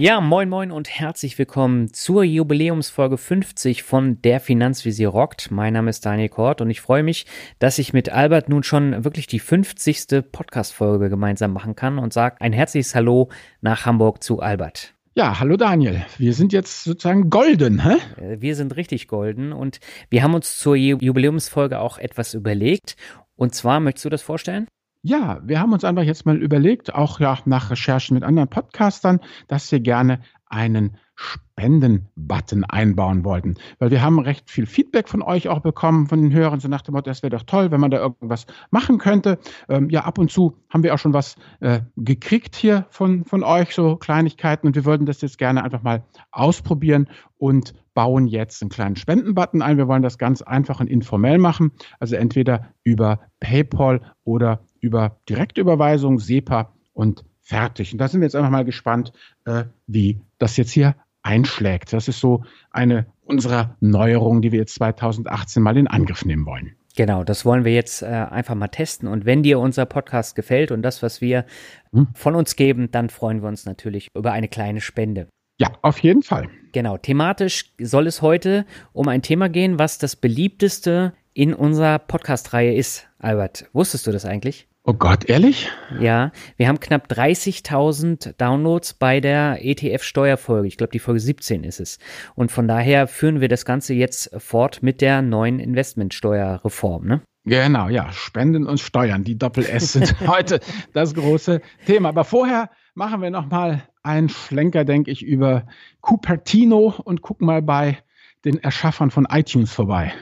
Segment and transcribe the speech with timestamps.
[0.00, 5.50] Ja, moin moin und herzlich willkommen zur Jubiläumsfolge 50 von Der Finanzvisier rockt.
[5.50, 7.26] Mein Name ist Daniel Kort und ich freue mich,
[7.58, 10.32] dass ich mit Albert nun schon wirklich die 50.
[10.32, 13.28] Podcast-Folge gemeinsam machen kann und sage ein herzliches Hallo
[13.60, 14.94] nach Hamburg zu Albert.
[15.14, 16.02] Ja, hallo Daniel.
[16.16, 17.96] Wir sind jetzt sozusagen golden, hä?
[18.16, 22.96] Äh, wir sind richtig golden und wir haben uns zur Jubiläumsfolge auch etwas überlegt.
[23.36, 24.66] Und zwar, möchtest du das vorstellen?
[25.02, 29.20] Ja, wir haben uns einfach jetzt mal überlegt, auch ja nach Recherchen mit anderen Podcastern,
[29.48, 33.54] dass wir gerne einen Spenden-Button einbauen wollten.
[33.78, 36.82] Weil wir haben recht viel Feedback von euch auch bekommen, von den Hörern, so nach
[36.82, 39.38] dem Motto, das wäre doch toll, wenn man da irgendwas machen könnte.
[39.68, 43.42] Ähm, ja, ab und zu haben wir auch schon was äh, gekriegt hier von, von
[43.42, 44.66] euch, so Kleinigkeiten.
[44.66, 49.62] Und wir wollten das jetzt gerne einfach mal ausprobieren und bauen jetzt einen kleinen Spenden-Button
[49.62, 49.76] ein.
[49.76, 51.72] Wir wollen das ganz einfach und informell machen.
[51.98, 57.92] Also entweder über PayPal oder über Direktüberweisung, SEPA und fertig.
[57.92, 59.12] Und da sind wir jetzt einfach mal gespannt,
[59.44, 61.92] äh, wie das jetzt hier einschlägt.
[61.92, 66.74] Das ist so eine unserer Neuerungen, die wir jetzt 2018 mal in Angriff nehmen wollen.
[66.96, 69.08] Genau, das wollen wir jetzt äh, einfach mal testen.
[69.08, 71.44] Und wenn dir unser Podcast gefällt und das, was wir
[71.92, 72.08] hm.
[72.14, 75.28] von uns geben, dann freuen wir uns natürlich über eine kleine Spende.
[75.58, 76.48] Ja, auf jeden Fall.
[76.72, 82.74] Genau, thematisch soll es heute um ein Thema gehen, was das beliebteste in unserer Podcast-Reihe
[82.74, 83.08] ist.
[83.18, 84.69] Albert, wusstest du das eigentlich?
[84.82, 85.70] Oh Gott, ehrlich?
[86.00, 90.66] Ja, wir haben knapp 30.000 Downloads bei der ETF-Steuerfolge.
[90.66, 91.98] Ich glaube, die Folge 17 ist es.
[92.34, 97.22] Und von daher führen wir das Ganze jetzt fort mit der neuen Investmentsteuerreform, ne?
[97.44, 100.60] Genau, ja, Spenden und Steuern, die Doppel-S sind heute
[100.94, 102.10] das große Thema.
[102.10, 105.66] Aber vorher machen wir nochmal einen Schlenker, denke ich, über
[106.00, 107.98] Cupertino und gucken mal bei
[108.46, 110.12] den Erschaffern von iTunes vorbei.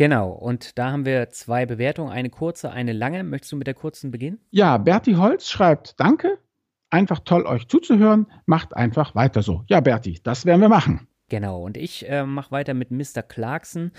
[0.00, 3.22] Genau, und da haben wir zwei Bewertungen, eine kurze, eine lange.
[3.22, 4.40] Möchtest du mit der kurzen beginnen?
[4.48, 6.38] Ja, Berti Holz schreibt, danke,
[6.88, 9.62] einfach toll euch zuzuhören, macht einfach weiter so.
[9.66, 11.06] Ja, Berti, das werden wir machen.
[11.28, 13.22] Genau, und ich äh, mache weiter mit Mr.
[13.22, 13.92] Clarkson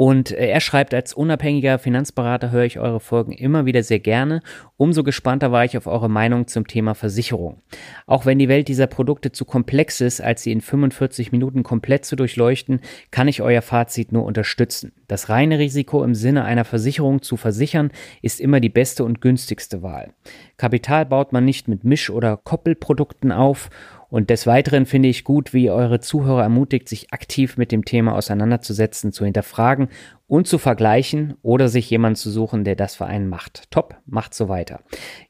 [0.00, 4.40] und äh, er schreibt, als unabhängiger Finanzberater höre ich eure Folgen immer wieder sehr gerne.
[4.78, 7.60] Umso gespannter war ich auf eure Meinung zum Thema Versicherung.
[8.06, 12.06] Auch wenn die Welt dieser Produkte zu komplex ist, als sie in 45 Minuten komplett
[12.06, 14.92] zu durchleuchten, kann ich euer Fazit nur unterstützen.
[15.06, 17.90] Das reine Risiko im Sinne einer Versicherung zu versichern,
[18.22, 20.14] ist immer die beste und günstigste Wahl.
[20.56, 23.68] Kapital baut man nicht mit Misch- oder Koppelprodukten auf
[24.10, 27.84] und des Weiteren finde ich gut, wie ihr eure Zuhörer ermutigt, sich aktiv mit dem
[27.84, 29.88] Thema auseinanderzusetzen, zu hinterfragen
[30.26, 33.70] und zu vergleichen oder sich jemanden zu suchen, der das für einen macht.
[33.70, 34.80] Top, macht so weiter.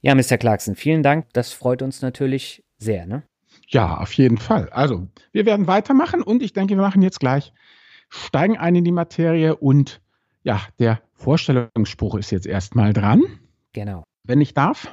[0.00, 0.38] Ja, Mr.
[0.38, 1.26] Clarkson, vielen Dank.
[1.34, 3.22] Das freut uns natürlich sehr, ne?
[3.68, 4.68] Ja, auf jeden Fall.
[4.70, 7.52] Also, wir werden weitermachen und ich denke, wir machen jetzt gleich,
[8.08, 10.00] steigen ein in die Materie und
[10.42, 13.22] ja, der Vorstellungsspruch ist jetzt erstmal dran.
[13.72, 14.04] Genau.
[14.24, 14.88] Wenn ich darf.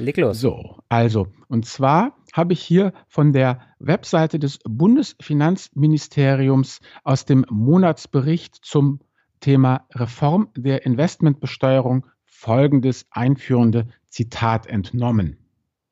[0.00, 0.40] Leg los.
[0.40, 8.56] So, also, und zwar habe ich hier von der Webseite des Bundesfinanzministeriums aus dem Monatsbericht
[8.62, 9.00] zum
[9.40, 15.36] Thema Reform der Investmentbesteuerung folgendes einführende Zitat entnommen.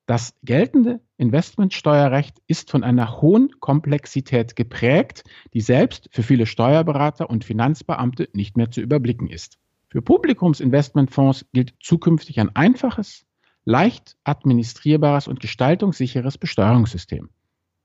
[0.06, 7.44] Das geltende Investmentsteuerrecht ist von einer hohen Komplexität geprägt, die selbst für viele Steuerberater und
[7.44, 9.58] Finanzbeamte nicht mehr zu überblicken ist.
[9.88, 13.26] Für Publikumsinvestmentfonds gilt zukünftig ein einfaches,
[13.68, 17.28] leicht administrierbares und gestaltungssicheres Besteuerungssystem.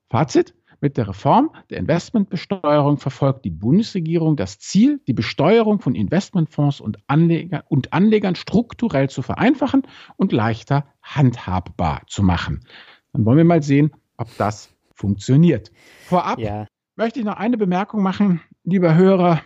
[0.09, 0.55] Fazit.
[0.79, 6.97] Mit der Reform der Investmentbesteuerung verfolgt die Bundesregierung das Ziel, die Besteuerung von Investmentfonds und,
[7.07, 9.83] Anleger, und Anlegern strukturell zu vereinfachen
[10.17, 12.65] und leichter handhabbar zu machen.
[13.13, 15.71] Dann wollen wir mal sehen, ob das funktioniert.
[16.05, 16.67] Vorab ja.
[16.97, 19.41] möchte ich noch eine Bemerkung machen, lieber Hörer.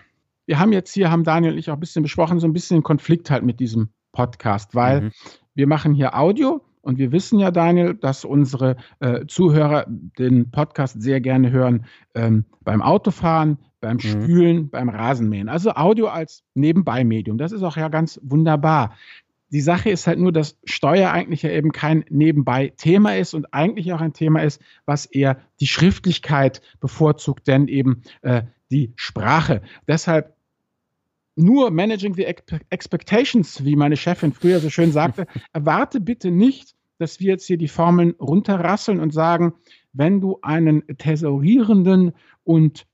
[0.48, 2.82] Wir haben jetzt hier, haben Daniel und ich auch ein bisschen besprochen, so ein bisschen
[2.82, 5.12] Konflikt halt mit diesem Podcast, weil mhm
[5.58, 11.02] wir machen hier Audio und wir wissen ja, Daniel, dass unsere äh, Zuhörer den Podcast
[11.02, 14.02] sehr gerne hören ähm, beim Autofahren, beim mhm.
[14.02, 14.70] Spülen, mhm.
[14.70, 15.50] beim Rasenmähen.
[15.50, 17.40] Also Audio als Nebenbei-Medium.
[17.40, 18.96] Das ist auch ja ganz wunderbar.
[19.52, 23.92] Die Sache ist halt nur, dass Steuer eigentlich ja eben kein Nebenbei-Thema ist und eigentlich
[23.94, 29.64] auch ein Thema ist, was eher die Schriftlichkeit bevorzugt, denn eben äh, die Sprache.
[29.88, 30.37] Deshalb
[31.38, 32.26] nur Managing the
[32.70, 37.58] Expectations, wie meine Chefin früher so schön sagte, erwarte bitte nicht, dass wir jetzt hier
[37.58, 39.54] die Formeln runterrasseln und sagen,
[39.94, 42.14] wenn du einen tesorierenden
[42.44, 42.88] und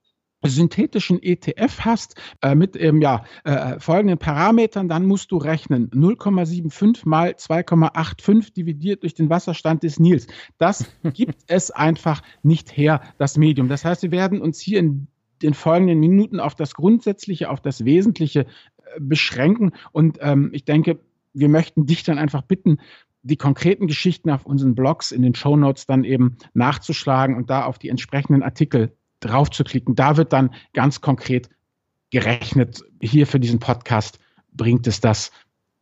[0.46, 7.08] synthetischen ETF hast äh, mit ähm, ja, äh, folgenden Parametern, dann musst du rechnen 0,75
[7.08, 10.28] mal 2,85 dividiert durch den Wasserstand des Nils.
[10.58, 13.70] Das gibt es einfach nicht her, das Medium.
[13.70, 15.08] Das heißt, wir werden uns hier in
[15.42, 19.72] den folgenden Minuten auf das Grundsätzliche, auf das Wesentliche äh, beschränken.
[19.92, 21.00] Und ähm, ich denke,
[21.34, 22.78] wir möchten dich dann einfach bitten,
[23.24, 27.66] die konkreten Geschichten auf unseren Blogs in den Show Notes dann eben nachzuschlagen und da
[27.66, 29.96] auf die entsprechenden Artikel draufzuklicken.
[29.96, 31.50] Da wird dann ganz konkret
[32.12, 32.82] gerechnet.
[33.02, 34.20] Hier für diesen Podcast
[34.52, 35.32] bringt es das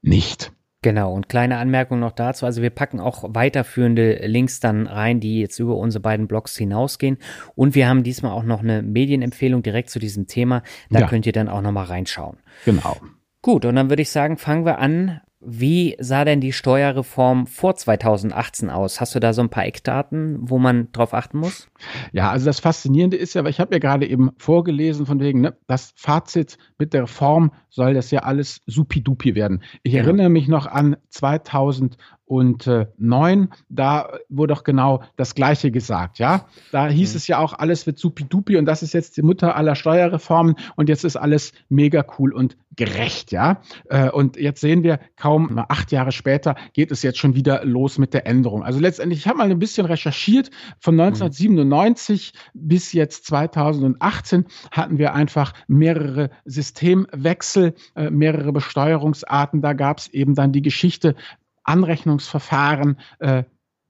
[0.01, 0.53] nicht.
[0.83, 2.47] Genau, und kleine Anmerkung noch dazu.
[2.47, 7.19] Also wir packen auch weiterführende Links dann rein, die jetzt über unsere beiden Blogs hinausgehen.
[7.53, 10.63] Und wir haben diesmal auch noch eine Medienempfehlung direkt zu diesem Thema.
[10.89, 11.07] Da ja.
[11.07, 12.37] könnt ihr dann auch nochmal reinschauen.
[12.65, 12.97] Genau.
[13.43, 17.75] Gut, und dann würde ich sagen, fangen wir an wie sah denn die Steuerreform vor
[17.75, 19.01] 2018 aus?
[19.01, 21.67] Hast du da so ein paar Eckdaten, wo man drauf achten muss?
[22.11, 25.41] Ja, also das Faszinierende ist ja, weil ich habe ja gerade eben vorgelesen von wegen,
[25.41, 29.63] ne, das Fazit mit der Reform soll das ja alles supidupi werden.
[29.81, 30.05] Ich genau.
[30.05, 31.97] erinnere mich noch an 2000
[32.31, 36.45] und äh, neun, da wurde doch genau das Gleiche gesagt, ja.
[36.71, 37.17] Da hieß mhm.
[37.17, 40.87] es ja auch, alles wird supidupi und das ist jetzt die Mutter aller Steuerreformen und
[40.87, 43.61] jetzt ist alles mega cool und gerecht, ja.
[43.89, 47.97] Äh, und jetzt sehen wir, kaum acht Jahre später geht es jetzt schon wieder los
[47.97, 48.63] mit der Änderung.
[48.63, 52.67] Also letztendlich, ich habe mal ein bisschen recherchiert, von 1997 mhm.
[52.69, 59.61] bis jetzt 2018 hatten wir einfach mehrere Systemwechsel, äh, mehrere Besteuerungsarten.
[59.61, 61.15] Da gab es eben dann die Geschichte,
[61.63, 62.97] Anrechnungsverfahren.
[63.19, 63.43] Äh,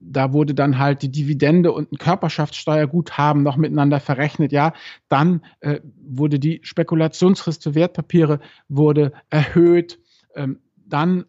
[0.04, 4.52] da wurde dann halt die Dividende und ein Körperschaftssteuerguthaben noch miteinander verrechnet.
[4.52, 4.72] Ja,
[5.08, 10.00] dann äh, wurde die Spekulationsfrist für Wertpapiere wurde erhöht.
[10.34, 11.26] Ähm, dann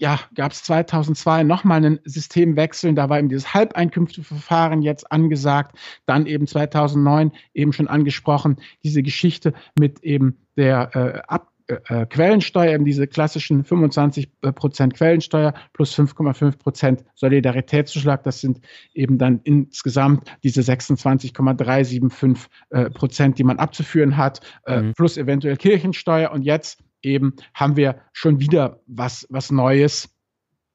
[0.00, 2.94] ja, gab es 2002 nochmal einen Systemwechsel.
[2.94, 5.76] Da war eben dieses Halbeinkünfteverfahren jetzt angesagt.
[6.06, 12.74] Dann eben 2009 eben schon angesprochen, diese Geschichte mit eben der äh, Ab äh, Quellensteuer,
[12.74, 18.22] eben diese klassischen 25 äh, Prozent Quellensteuer plus 5,5 Prozent Solidaritätszuschlag.
[18.22, 18.60] Das sind
[18.94, 24.94] eben dann insgesamt diese 26,375 äh, Prozent, die man abzuführen hat, äh, mhm.
[24.94, 26.30] plus eventuell Kirchensteuer.
[26.32, 30.08] Und jetzt eben haben wir schon wieder was, was Neues.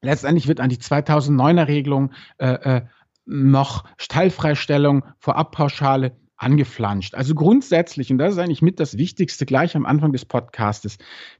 [0.02, 2.82] Letztendlich wird an die 2009er Regelung äh, äh,
[3.24, 7.14] noch Teilfreistellung, Vorabpauschale angeflanscht.
[7.14, 10.98] Also grundsätzlich, und das ist eigentlich mit das Wichtigste gleich am Anfang des Podcastes,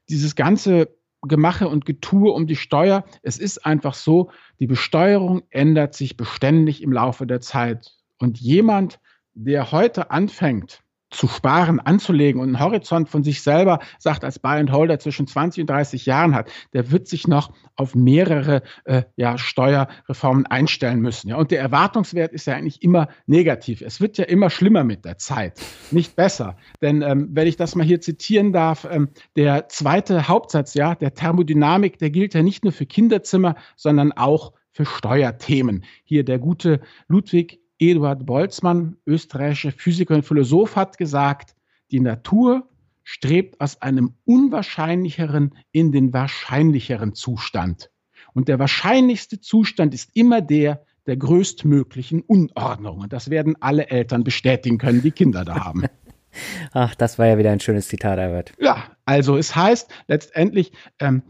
[0.08, 0.88] dieses ganze
[1.22, 6.82] Gemache und Getue um die Steuer, es ist einfach so, die Besteuerung ändert sich beständig
[6.82, 7.92] im Laufe der Zeit.
[8.18, 9.00] Und jemand,
[9.34, 14.58] der heute anfängt, zu sparen, anzulegen und einen Horizont von sich selber, sagt als Buy
[14.58, 19.02] and Holder zwischen 20 und 30 Jahren hat, der wird sich noch auf mehrere äh,
[19.16, 21.28] ja, Steuerreformen einstellen müssen.
[21.28, 21.36] Ja.
[21.36, 23.82] Und der Erwartungswert ist ja eigentlich immer negativ.
[23.82, 25.60] Es wird ja immer schlimmer mit der Zeit,
[25.90, 26.56] nicht besser.
[26.82, 31.14] Denn ähm, wenn ich das mal hier zitieren darf, ähm, der zweite Hauptsatz, ja, der
[31.14, 35.84] Thermodynamik, der gilt ja nicht nur für Kinderzimmer, sondern auch für Steuerthemen.
[36.04, 41.54] Hier der gute Ludwig Eduard Boltzmann, österreichischer Physiker und Philosoph, hat gesagt,
[41.90, 42.68] die Natur
[43.04, 47.90] strebt aus einem unwahrscheinlicheren in den wahrscheinlicheren Zustand.
[48.34, 52.98] Und der wahrscheinlichste Zustand ist immer der der größtmöglichen Unordnung.
[52.98, 55.84] Und das werden alle Eltern bestätigen können, die Kinder da haben.
[56.72, 58.52] Ach, das war ja wieder ein schönes Zitat, Albert.
[58.58, 61.22] Ja, also es heißt letztendlich, ähm,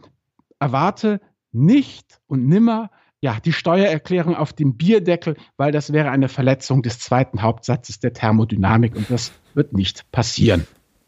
[0.58, 1.20] erwarte
[1.52, 6.98] nicht und nimmer ja, die Steuererklärung auf dem Bierdeckel, weil das wäre eine Verletzung des
[6.98, 10.66] zweiten Hauptsatzes der Thermodynamik und das wird nicht passieren.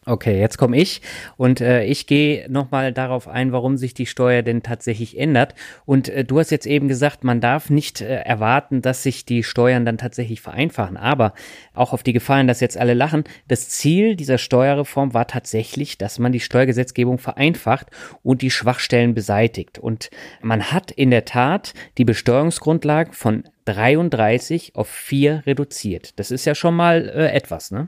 [0.08, 1.02] Okay, jetzt komme ich
[1.36, 5.54] und äh, ich gehe nochmal darauf ein, warum sich die Steuer denn tatsächlich ändert.
[5.84, 9.42] Und äh, du hast jetzt eben gesagt, man darf nicht äh, erwarten, dass sich die
[9.42, 10.96] Steuern dann tatsächlich vereinfachen.
[10.96, 11.34] Aber
[11.74, 16.18] auch auf die Gefallen, dass jetzt alle lachen, das Ziel dieser Steuerreform war tatsächlich, dass
[16.18, 17.88] man die Steuergesetzgebung vereinfacht
[18.22, 19.78] und die Schwachstellen beseitigt.
[19.78, 20.08] Und
[20.40, 23.44] man hat in der Tat die Besteuerungsgrundlagen von
[23.75, 26.18] 33 auf 4 reduziert.
[26.18, 27.87] Das ist ja schon mal äh, etwas, ne?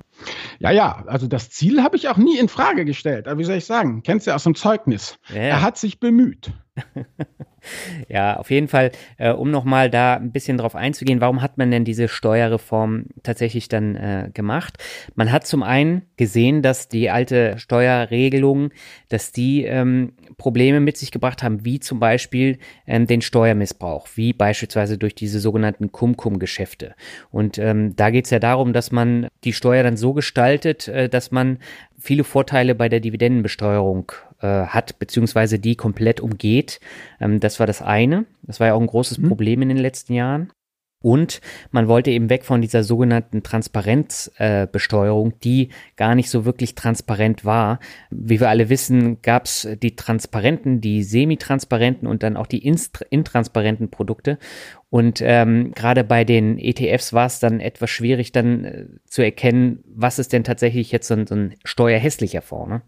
[0.58, 3.26] Ja, ja, also das Ziel habe ich auch nie in Frage gestellt.
[3.26, 4.02] Aber wie soll ich sagen?
[4.02, 5.18] Kennst du ja aus dem Zeugnis.
[5.28, 5.40] Ja.
[5.40, 6.52] Er hat sich bemüht.
[8.08, 11.70] ja, auf jeden Fall, äh, um nochmal da ein bisschen drauf einzugehen, warum hat man
[11.70, 14.78] denn diese Steuerreform tatsächlich dann äh, gemacht?
[15.14, 18.70] Man hat zum einen gesehen, dass die alte Steuerregelung,
[19.08, 24.32] dass die ähm, Probleme mit sich gebracht haben, wie zum Beispiel ähm, den Steuermissbrauch, wie
[24.32, 26.94] beispielsweise durch diese sogenannten Cum-Cum-Geschäfte.
[27.30, 31.08] Und ähm, da geht es ja darum, dass man die Steuer dann so gestaltet, äh,
[31.08, 31.58] dass man
[32.00, 36.80] viele Vorteile bei der Dividendenbesteuerung äh, hat, beziehungsweise die komplett umgeht.
[37.20, 38.26] Ähm, das war das eine.
[38.42, 39.28] Das war ja auch ein großes mhm.
[39.28, 40.52] Problem in den letzten Jahren.
[41.02, 41.40] Und
[41.70, 47.44] man wollte eben weg von dieser sogenannten Transparenzbesteuerung, äh, die gar nicht so wirklich transparent
[47.44, 47.80] war.
[48.10, 53.90] Wie wir alle wissen, gab es die transparenten, die semi-transparenten und dann auch die intransparenten
[53.90, 54.38] Produkte.
[54.90, 59.82] Und ähm, gerade bei den ETFs war es dann etwas schwierig, dann äh, zu erkennen,
[59.86, 62.68] was ist denn tatsächlich jetzt so ein, so ein steuerhässlicher Fonds.
[62.68, 62.82] Ne?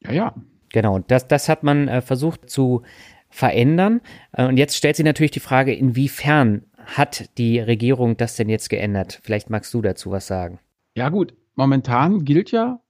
[0.00, 0.34] Ja, ja.
[0.72, 2.82] Genau, das, das hat man äh, versucht zu
[3.30, 4.00] verändern.
[4.32, 6.64] Äh, und jetzt stellt sich natürlich die Frage, inwiefern
[6.96, 9.20] hat die Regierung das denn jetzt geändert?
[9.22, 10.58] Vielleicht magst du dazu was sagen.
[10.96, 12.80] Ja gut, momentan gilt ja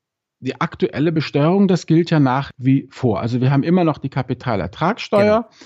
[0.40, 3.21] die aktuelle Besteuerung, das gilt ja nach wie vor.
[3.21, 5.42] Also wir haben immer noch die Kapitalertragssteuer.
[5.42, 5.57] Genau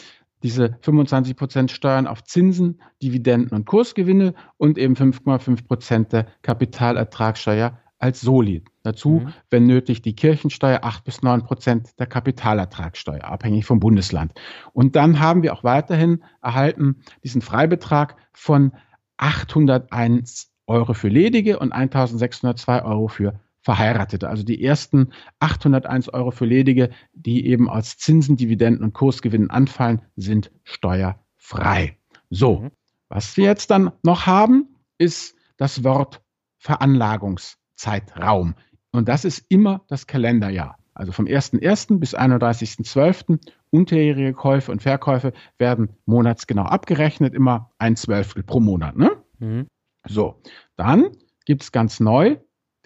[0.45, 7.81] diese 25 Prozent Steuern auf Zinsen, Dividenden und Kursgewinne und eben 5,5 Prozent der Kapitalertragssteuer
[7.99, 8.63] als Soli.
[8.85, 9.33] Dazu, mhm.
[9.49, 14.33] wenn nötig, die Kirchensteuer, 8 bis 9 Prozent der Kapitalertragssteuer, abhängig vom Bundesland.
[14.75, 18.73] Und dann haben wir auch weiterhin erhalten diesen Freibetrag von
[19.17, 24.29] 801 Euro für Ledige und 1602 Euro für Verheiratete.
[24.29, 30.03] Also die ersten 801 Euro für Ledige, die eben aus Zinsen, Dividenden und Kursgewinnen anfallen,
[30.17, 31.97] sind steuerfrei.
[32.29, 32.71] So, mhm.
[33.09, 36.21] was wir jetzt dann noch haben, ist das Wort
[36.59, 38.55] Veranlagungszeitraum.
[38.95, 40.79] Und das ist immer das Kalenderjahr.
[40.95, 41.99] Also vom 1.1.
[41.99, 43.41] bis 31.12.
[43.71, 48.97] unterjährige Käufe und Verkäufe werden monatsgenau abgerechnet, immer ein Zwölftel pro Monat.
[48.97, 49.11] Ne?
[49.41, 49.67] Mhm.
[50.07, 50.41] So,
[50.77, 51.09] dann
[51.45, 52.37] gibt es ganz neu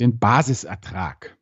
[0.01, 1.37] den Basisertrag.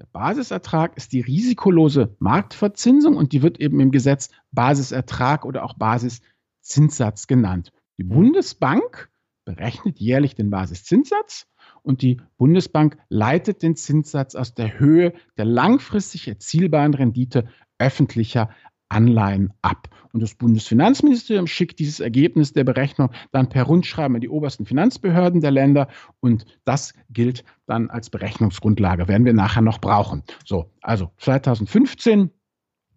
[0.00, 5.74] Der Basisertrag ist die risikolose Marktverzinsung und die wird eben im Gesetz Basisertrag oder auch
[5.74, 7.70] Basiszinssatz genannt.
[7.98, 9.10] Die Bundesbank
[9.44, 11.46] berechnet jährlich den Basiszinssatz
[11.82, 17.46] und die Bundesbank leitet den Zinssatz aus der Höhe der langfristig erzielbaren Rendite
[17.78, 18.50] öffentlicher
[18.90, 19.88] Anleihen ab.
[20.12, 25.40] Und das Bundesfinanzministerium schickt dieses Ergebnis der Berechnung dann per Rundschreiben an die obersten Finanzbehörden
[25.40, 30.24] der Länder und das gilt dann als Berechnungsgrundlage, werden wir nachher noch brauchen.
[30.44, 32.30] So, also 2015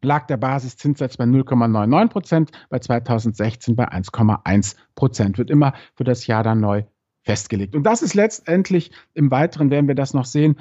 [0.01, 5.37] lag der Basiszinssatz bei 0,99 Prozent, bei 2016 bei 1,1 Prozent.
[5.37, 6.83] Wird immer für das Jahr dann neu
[7.23, 7.75] festgelegt.
[7.75, 10.59] Und das ist letztendlich, im Weiteren werden wir das noch sehen,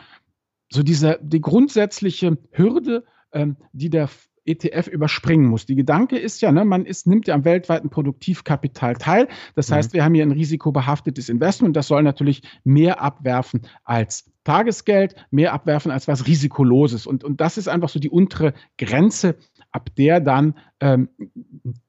[0.71, 4.09] so diese, die grundsätzliche Hürde, ähm, die der
[4.45, 5.67] ETF überspringen muss.
[5.67, 9.29] Die Gedanke ist ja, ne, man ist, nimmt ja am weltweiten Produktivkapital teil.
[9.55, 9.75] Das mhm.
[9.75, 11.77] heißt, wir haben hier ein risikobehaftetes Investment.
[11.77, 17.07] Das soll natürlich mehr abwerfen als Tagesgeld, mehr abwerfen als was Risikoloses.
[17.07, 19.37] Und, und das ist einfach so die untere Grenze,
[19.71, 21.09] ab der dann ähm,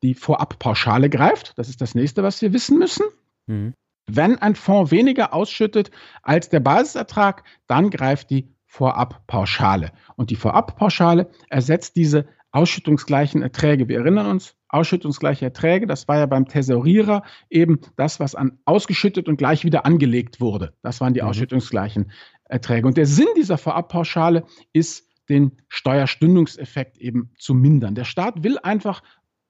[0.03, 1.53] die Vorabpauschale greift.
[1.57, 3.05] Das ist das nächste, was wir wissen müssen.
[3.47, 3.73] Mhm.
[4.07, 5.91] Wenn ein Fonds weniger ausschüttet
[6.21, 9.91] als der Basisertrag, dann greift die Vorabpauschale.
[10.15, 13.87] Und die Vorabpauschale ersetzt diese ausschüttungsgleichen Erträge.
[13.87, 19.27] Wir erinnern uns, ausschüttungsgleiche Erträge, das war ja beim Tesorierer eben das, was an ausgeschüttet
[19.27, 20.73] und gleich wieder angelegt wurde.
[20.81, 21.27] Das waren die mhm.
[21.27, 22.11] ausschüttungsgleichen
[22.45, 22.87] Erträge.
[22.87, 27.95] Und der Sinn dieser Vorabpauschale ist, den Steuerstündungseffekt eben zu mindern.
[27.95, 29.01] Der Staat will einfach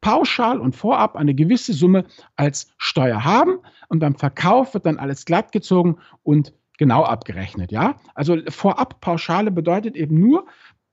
[0.03, 2.03] pauschal und vorab eine gewisse Summe
[2.35, 7.71] als Steuer haben und beim Verkauf wird dann alles glatt gezogen und genau abgerechnet.
[7.71, 10.45] Ja, also Vorabpauschale bedeutet eben nur,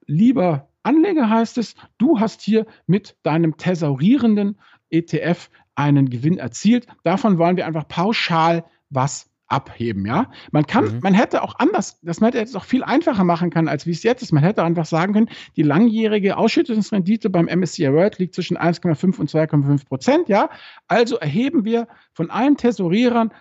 [0.07, 4.59] lieber Anleger heißt es, du hast hier mit deinem thesaurierenden
[4.91, 6.87] ETF einen Gewinn erzielt.
[7.03, 10.31] Davon wollen wir einfach pauschal was abheben, ja.
[10.53, 11.01] Man kann, mhm.
[11.03, 13.91] man hätte auch anders, das man hätte es auch viel einfacher machen können, als wie
[13.91, 14.33] es jetzt ist.
[14.33, 19.31] Man hätte einfach sagen können, die langjährige Ausschüttungsrendite beim MSCI World liegt zwischen 1,5 und
[19.31, 20.51] 2,5 Prozent, ja.
[20.89, 23.33] Also erheben wir von allen Tesorierern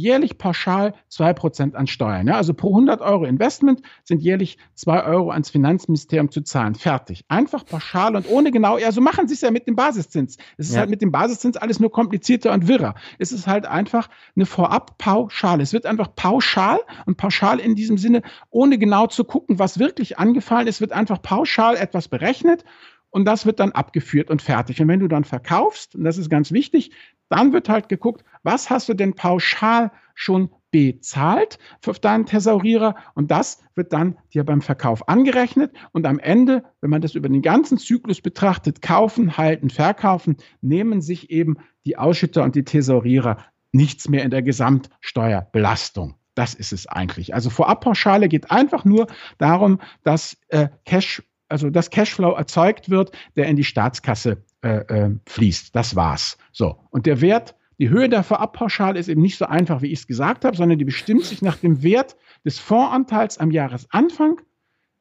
[0.00, 2.26] jährlich pauschal 2% an Steuern.
[2.26, 2.36] Ja?
[2.36, 6.74] Also pro 100 Euro Investment sind jährlich 2 Euro ans Finanzministerium zu zahlen.
[6.74, 7.24] Fertig.
[7.28, 10.36] Einfach pauschal und ohne genau, ja, so machen sie es ja mit dem Basiszins.
[10.56, 10.80] Es ist ja.
[10.80, 12.94] halt mit dem Basiszins alles nur komplizierter und wirrer.
[13.18, 15.62] Es ist halt einfach eine Vorab-Pauschale.
[15.62, 20.18] Es wird einfach pauschal und pauschal in diesem Sinne, ohne genau zu gucken, was wirklich
[20.18, 22.64] angefallen ist, wird einfach pauschal etwas berechnet
[23.10, 24.80] und das wird dann abgeführt und fertig.
[24.80, 26.92] Und wenn du dann verkaufst, und das ist ganz wichtig,
[27.28, 33.30] dann wird halt geguckt, was hast du denn pauschal schon bezahlt für deinen Thesaurierer und
[33.30, 37.42] das wird dann dir beim Verkauf angerechnet und am Ende, wenn man das über den
[37.42, 43.38] ganzen Zyklus betrachtet, kaufen, halten, verkaufen, nehmen sich eben die Ausschütter und die Thesaurierer
[43.72, 46.14] nichts mehr in der Gesamtsteuerbelastung.
[46.34, 47.34] Das ist es eigentlich.
[47.34, 53.46] Also Vorabpauschale geht einfach nur darum, dass äh, Cash also das Cashflow erzeugt wird, der
[53.46, 55.74] in die Staatskasse äh, äh, fließt.
[55.74, 56.38] Das war's.
[56.52, 56.76] So.
[56.90, 60.06] Und der Wert, die Höhe der Vorabpauschale ist eben nicht so einfach, wie ich es
[60.06, 64.40] gesagt habe, sondern die bestimmt sich nach dem Wert des Fondsanteils am Jahresanfang,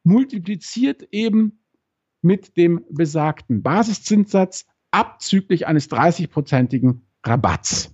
[0.03, 1.59] multipliziert eben
[2.21, 7.93] mit dem besagten Basiszinssatz abzüglich eines 30-prozentigen Rabatts.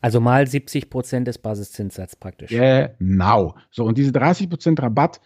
[0.00, 2.50] Also mal 70 Prozent des Basiszinssatzes praktisch.
[2.50, 3.56] Genau.
[3.70, 5.20] So, und diese 30 Prozent Rabatt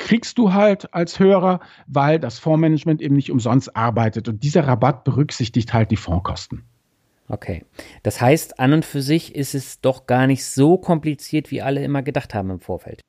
[0.00, 4.28] kriegst du halt als Hörer, weil das Fondsmanagement eben nicht umsonst arbeitet.
[4.28, 6.64] Und dieser Rabatt berücksichtigt halt die Fondskosten.
[7.28, 7.64] Okay.
[8.02, 11.84] Das heißt, an und für sich ist es doch gar nicht so kompliziert, wie alle
[11.84, 13.00] immer gedacht haben im Vorfeld.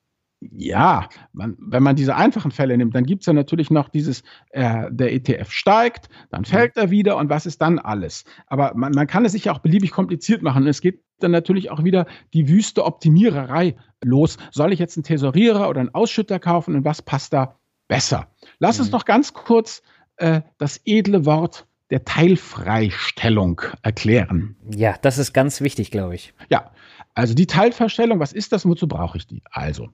[0.41, 4.24] Ja, man, wenn man diese einfachen Fälle nimmt, dann gibt es ja natürlich noch dieses,
[4.50, 8.25] äh, der ETF steigt, dann fällt er wieder und was ist dann alles?
[8.48, 10.65] Aber man, man kann es sich ja auch beliebig kompliziert machen.
[10.65, 14.38] Es geht dann natürlich auch wieder die wüste Optimiererei los.
[14.51, 17.55] Soll ich jetzt einen Tesorierer oder einen Ausschütter kaufen und was passt da
[17.88, 18.27] besser?
[18.60, 18.84] Lass mhm.
[18.84, 19.81] uns noch ganz kurz
[20.17, 24.55] äh, das edle Wort der Teilfreistellung erklären.
[24.74, 26.34] Ja, das ist ganz wichtig, glaube ich.
[26.50, 26.72] Ja,
[27.13, 28.65] also die Teilfreistellung, was ist das?
[28.65, 29.43] Wozu brauche ich die?
[29.51, 29.89] Also,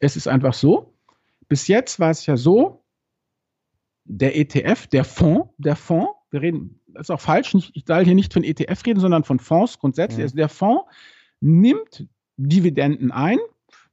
[0.00, 0.94] es ist einfach so,
[1.48, 2.82] bis jetzt war es ja so,
[4.04, 8.04] der ETF, der Fonds, der Fonds, wir reden, das ist auch falsch, nicht, ich soll
[8.04, 10.18] hier nicht von ETF reden, sondern von Fonds grundsätzlich.
[10.18, 10.24] Mhm.
[10.24, 10.84] Also der Fonds
[11.40, 13.38] nimmt Dividenden ein,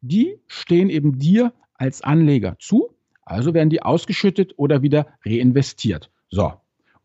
[0.02, 6.12] die stehen eben dir als Anleger zu, also werden die ausgeschüttet oder wieder reinvestiert.
[6.30, 6.54] So,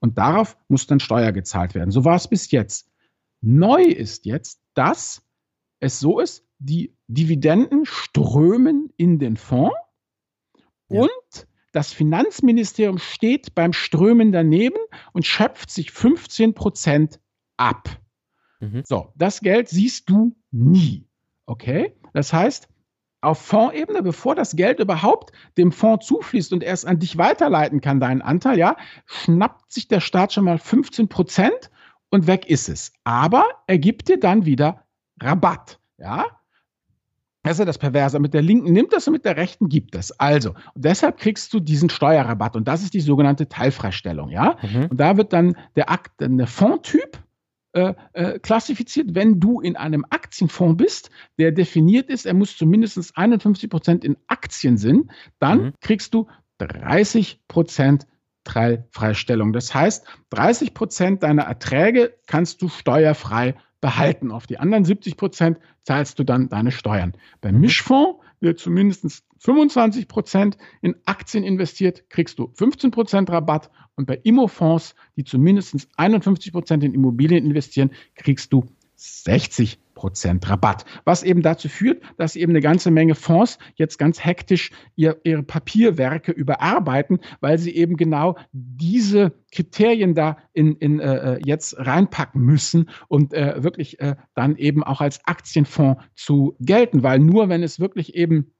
[0.00, 1.90] und darauf muss dann Steuer gezahlt werden.
[1.90, 2.90] So war es bis jetzt.
[3.40, 5.22] Neu ist jetzt, dass
[5.80, 9.74] es so ist, die Dividenden strömen in den Fonds
[10.88, 11.02] ja.
[11.02, 14.78] und das Finanzministerium steht beim Strömen daneben
[15.12, 17.20] und schöpft sich 15 Prozent
[17.56, 17.88] ab.
[18.60, 18.82] Mhm.
[18.84, 21.06] So, das Geld siehst du nie.
[21.46, 21.96] Okay?
[22.12, 22.68] Das heißt,
[23.24, 27.80] auf Fondsebene, bevor das Geld überhaupt dem Fonds zufließt und er es an dich weiterleiten
[27.80, 28.76] kann, deinen Anteil, ja,
[29.06, 31.70] schnappt sich der Staat schon mal 15 Prozent
[32.10, 32.92] und weg ist es.
[33.04, 34.84] Aber er gibt dir dann wieder
[35.20, 35.78] Rabatt.
[35.98, 36.26] Ja,
[37.44, 38.18] das ist ja das Perverse.
[38.18, 40.18] Mit der linken nimmt das und mit der rechten gibt es.
[40.18, 44.56] Also, und deshalb kriegst du diesen Steuerrabatt und das ist die sogenannte Teilfreistellung, ja.
[44.62, 44.86] Mhm.
[44.90, 47.18] Und da wird dann der Akt, der Fondtyp
[47.74, 53.16] äh, äh, klassifiziert, wenn du in einem Aktienfonds bist, der definiert ist, er muss zumindest
[53.16, 55.10] 51 Prozent in Aktien sind,
[55.40, 55.72] dann mhm.
[55.80, 58.06] kriegst du 30 Prozent
[58.44, 59.52] Teilfreistellung.
[59.52, 64.30] Das heißt, 30 Prozent deiner Erträge kannst du steuerfrei behalten.
[64.30, 67.14] Auf die anderen 70 Prozent zahlst du dann deine Steuern.
[67.40, 67.62] Beim mhm.
[67.62, 73.70] Mischfonds wird zumindest 25 Prozent in Aktien investiert, kriegst du 15 Prozent Rabatt.
[73.94, 78.64] Und bei Immofonds, die zumindest 51 Prozent in Immobilien investieren, kriegst du
[78.96, 80.86] 60 Prozent Rabatt.
[81.04, 85.42] Was eben dazu führt, dass eben eine ganze Menge Fonds jetzt ganz hektisch ihr, ihre
[85.42, 92.88] Papierwerke überarbeiten, weil sie eben genau diese Kriterien da in, in äh, jetzt reinpacken müssen
[93.08, 97.78] und äh, wirklich äh, dann eben auch als Aktienfonds zu gelten, weil nur wenn es
[97.78, 98.53] wirklich eben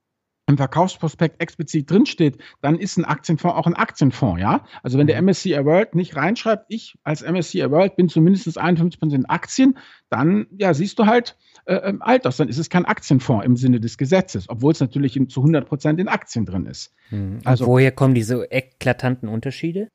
[0.47, 4.65] im Verkaufsprospekt explizit drinsteht, dann ist ein Aktienfonds auch ein Aktienfonds, ja.
[4.83, 5.65] Also wenn der MSCI mhm.
[5.65, 9.79] World nicht reinschreibt, ich als MSCI World bin zumindest 51 Prozent Aktien,
[10.11, 13.81] dann ja siehst du halt äh, ähm, Alters, dann ist es kein Aktienfonds im Sinne
[13.81, 16.93] des Gesetzes, obwohl es natürlich in, zu 100 Prozent in Aktien drin ist.
[17.11, 17.39] Mhm.
[17.45, 19.89] Also woher kommen diese eklatanten Unterschiede?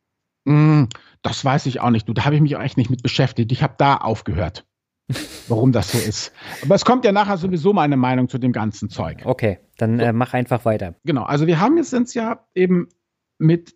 [0.45, 0.87] Mh,
[1.21, 2.09] das weiß ich auch nicht.
[2.09, 3.51] Du, da habe ich mich auch echt nicht mit beschäftigt.
[3.51, 4.65] Ich habe da aufgehört
[5.49, 6.31] warum das so ist.
[6.63, 9.21] Aber es kommt ja nachher sowieso meine Meinung zu dem ganzen Zeug.
[9.25, 10.95] Okay, dann äh, mach einfach weiter.
[11.03, 12.89] Genau, also wir haben jetzt uns ja eben
[13.37, 13.75] mit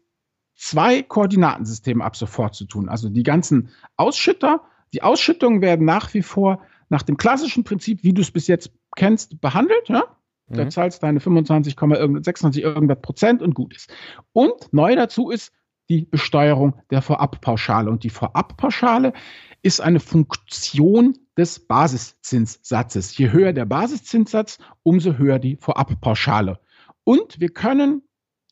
[0.56, 2.90] zwei Koordinatensystemen ab sofort zu tun.
[2.90, 4.62] Also die ganzen Ausschütter,
[4.94, 8.72] die Ausschüttungen werden nach wie vor nach dem klassischen Prinzip, wie du es bis jetzt
[8.96, 9.90] kennst, behandelt.
[9.90, 10.04] Ja?
[10.48, 10.56] Mhm.
[10.56, 13.92] Da zahlst deine 25, 26 irgendwas Prozent und gut ist.
[14.32, 15.52] Und neu dazu ist
[15.90, 17.90] die Besteuerung der Vorabpauschale.
[17.90, 19.14] Und die Vorabpauschale
[19.62, 23.18] ist eine Funktion des Basiszinssatzes.
[23.18, 26.60] Je höher der Basiszinssatz, umso höher die Vorabpauschale.
[27.04, 28.04] Und wir können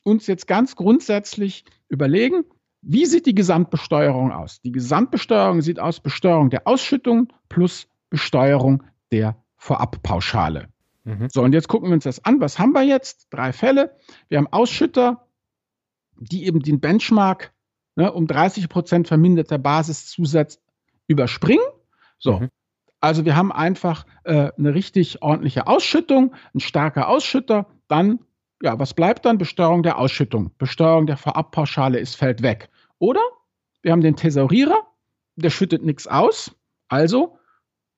[0.04, 2.44] uns jetzt ganz grundsätzlich überlegen,
[2.82, 4.60] wie sieht die Gesamtbesteuerung aus?
[4.60, 10.68] Die Gesamtbesteuerung sieht aus Besteuerung der Ausschüttung plus Besteuerung der Vorabpauschale.
[11.04, 11.28] Mhm.
[11.30, 12.40] So, und jetzt gucken wir uns das an.
[12.40, 13.28] Was haben wir jetzt?
[13.30, 13.96] Drei Fälle.
[14.28, 15.28] Wir haben Ausschütter,
[16.18, 17.52] die eben den Benchmark
[17.96, 20.60] ne, um 30 Prozent verminderter Basiszusatz
[21.06, 21.64] überspringen.
[22.18, 22.48] So, mhm.
[23.02, 28.20] Also wir haben einfach äh, eine richtig ordentliche Ausschüttung, ein starker Ausschütter, dann,
[28.62, 29.38] ja, was bleibt dann?
[29.38, 30.52] Besteuerung der Ausschüttung.
[30.56, 32.70] Besteuerung der Vorabpauschale ist fällt weg.
[33.00, 33.20] Oder
[33.82, 34.86] wir haben den Thesaurierer,
[35.34, 36.54] der schüttet nichts aus.
[36.86, 37.38] Also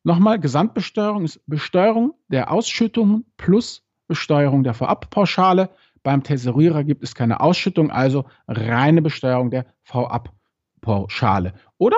[0.04, 5.68] nochmal, Gesamtbesteuerung ist Besteuerung der Ausschüttungen plus Besteuerung der Vorabpauschale.
[6.04, 11.54] Beim Thesaurierer gibt es keine Ausschüttung, also reine Besteuerung der Vorabpauschale.
[11.78, 11.96] Oder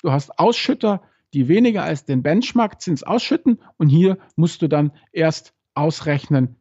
[0.00, 1.02] du hast Ausschütter,
[1.34, 3.60] die weniger als den Benchmark-Zins ausschütten.
[3.76, 6.56] Und hier musst du dann erst ausrechnen,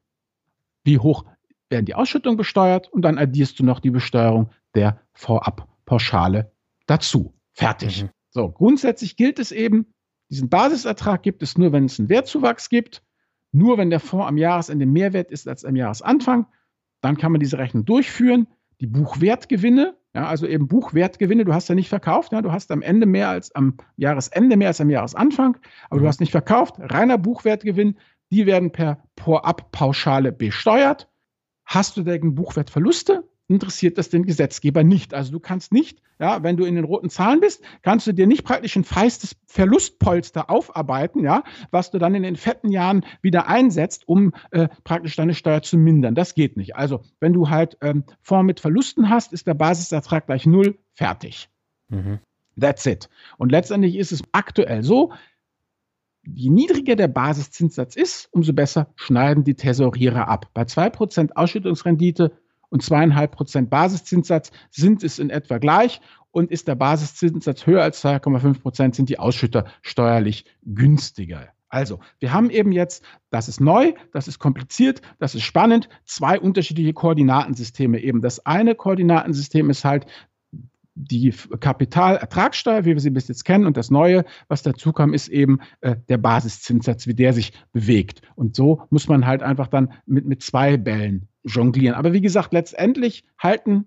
[0.84, 1.24] wie hoch
[1.70, 6.52] werden die Ausschüttungen besteuert und dann addierst du noch die Besteuerung der Vorabpauschale
[6.88, 7.36] dazu.
[7.54, 8.04] Fertig.
[8.04, 8.10] Mhm.
[8.32, 9.94] So, grundsätzlich gilt es eben,
[10.30, 13.04] diesen Basisertrag gibt es nur, wenn es einen Wertzuwachs gibt,
[13.52, 16.48] nur wenn der Fonds am Jahresende mehr wert ist als am Jahresanfang.
[17.02, 18.48] Dann kann man diese Rechnung durchführen.
[18.82, 22.82] Die Buchwertgewinne ja, also eben Buchwertgewinne, du hast ja nicht verkauft, ja, du hast am
[22.82, 25.58] Ende mehr als am Jahresende mehr als am Jahresanfang,
[25.92, 26.04] aber mhm.
[26.04, 28.00] du hast nicht verkauft, reiner Buchwertgewinn,
[28.32, 31.08] die werden per Vorabpauschale besteuert
[31.68, 35.14] hast du dagegen Buchwertverluste, interessiert das den Gesetzgeber nicht.
[35.14, 38.28] Also du kannst nicht, ja, wenn du in den roten Zahlen bist, kannst du dir
[38.28, 43.48] nicht praktisch ein feistes Verlustpolster aufarbeiten, ja, was du dann in den fetten Jahren wieder
[43.48, 46.16] einsetzt, um äh, praktisch deine Steuer zu mindern.
[46.16, 46.76] Das geht nicht.
[46.76, 51.50] Also wenn du halt ähm, Fonds mit Verlusten hast, ist der Basisertrag gleich null, fertig.
[51.90, 52.20] Mhm.
[52.60, 53.10] That's it.
[53.38, 55.14] Und letztendlich ist es aktuell so,
[56.24, 60.50] je niedriger der Basiszinssatz ist, umso besser schneiden die Tesorierer ab.
[60.54, 62.38] Bei 2% Ausschüttungsrendite
[62.70, 66.02] und zweieinhalb Prozent Basiszinssatz sind es in etwa gleich.
[66.32, 71.48] Und ist der Basiszinssatz höher als 2,5 Prozent, sind die Ausschütter steuerlich günstiger.
[71.70, 76.40] Also, wir haben eben jetzt, das ist neu, das ist kompliziert, das ist spannend, zwei
[76.40, 78.22] unterschiedliche Koordinatensysteme eben.
[78.22, 80.06] Das eine Koordinatensystem ist halt
[80.96, 85.28] die Kapitalertragssteuer, wie wir sie bis jetzt kennen, und das Neue, was dazu kam, ist
[85.28, 88.22] eben äh, der Basiszinssatz, wie der sich bewegt.
[88.36, 91.96] Und so muss man halt einfach dann mit, mit zwei Bällen jonglieren.
[91.96, 93.86] Aber wie gesagt, letztendlich halten,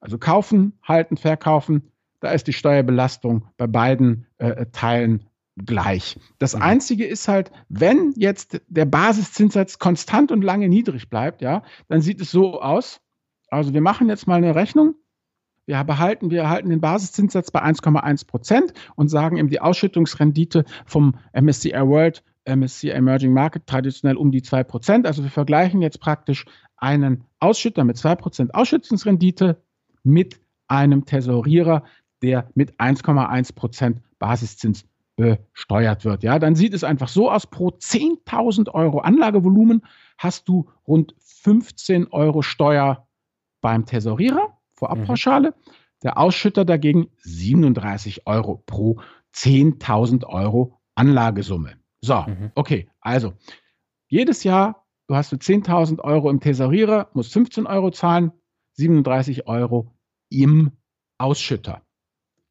[0.00, 5.24] also kaufen, halten, verkaufen, da ist die Steuerbelastung bei beiden äh, Teilen
[5.56, 6.18] gleich.
[6.38, 6.62] Das mhm.
[6.62, 12.20] Einzige ist halt, wenn jetzt der Basiszinssatz konstant und lange niedrig bleibt, ja, dann sieht
[12.20, 13.00] es so aus.
[13.48, 14.94] Also wir machen jetzt mal eine Rechnung.
[15.66, 21.14] Wir behalten, wir erhalten den Basiszinssatz bei 1,1 Prozent und sagen eben die Ausschüttungsrendite vom
[21.32, 25.06] MSCI World, MSCI Emerging Market traditionell um die 2 Prozent.
[25.06, 29.62] Also wir vergleichen jetzt praktisch einen Ausschütter mit 2% Ausschüttungsrendite
[30.02, 31.84] mit einem Tesorierer,
[32.22, 36.22] der mit 1,1% Basiszins besteuert wird.
[36.22, 39.82] Ja, dann sieht es einfach so aus, pro 10.000 Euro Anlagevolumen
[40.16, 43.06] hast du rund 15 Euro Steuer
[43.60, 45.50] beim Tesorierer, Vorabpauschale.
[45.50, 45.72] Mhm.
[46.02, 49.00] Der Ausschütter dagegen 37 Euro pro
[49.34, 51.79] 10.000 Euro Anlagesumme.
[52.02, 52.52] So, mhm.
[52.54, 53.34] okay, also
[54.08, 58.30] jedes Jahr du hast für 10.000 Euro im Tesorierer, musst 15 Euro zahlen,
[58.74, 59.92] 37 Euro
[60.30, 60.70] im
[61.18, 61.82] Ausschütter.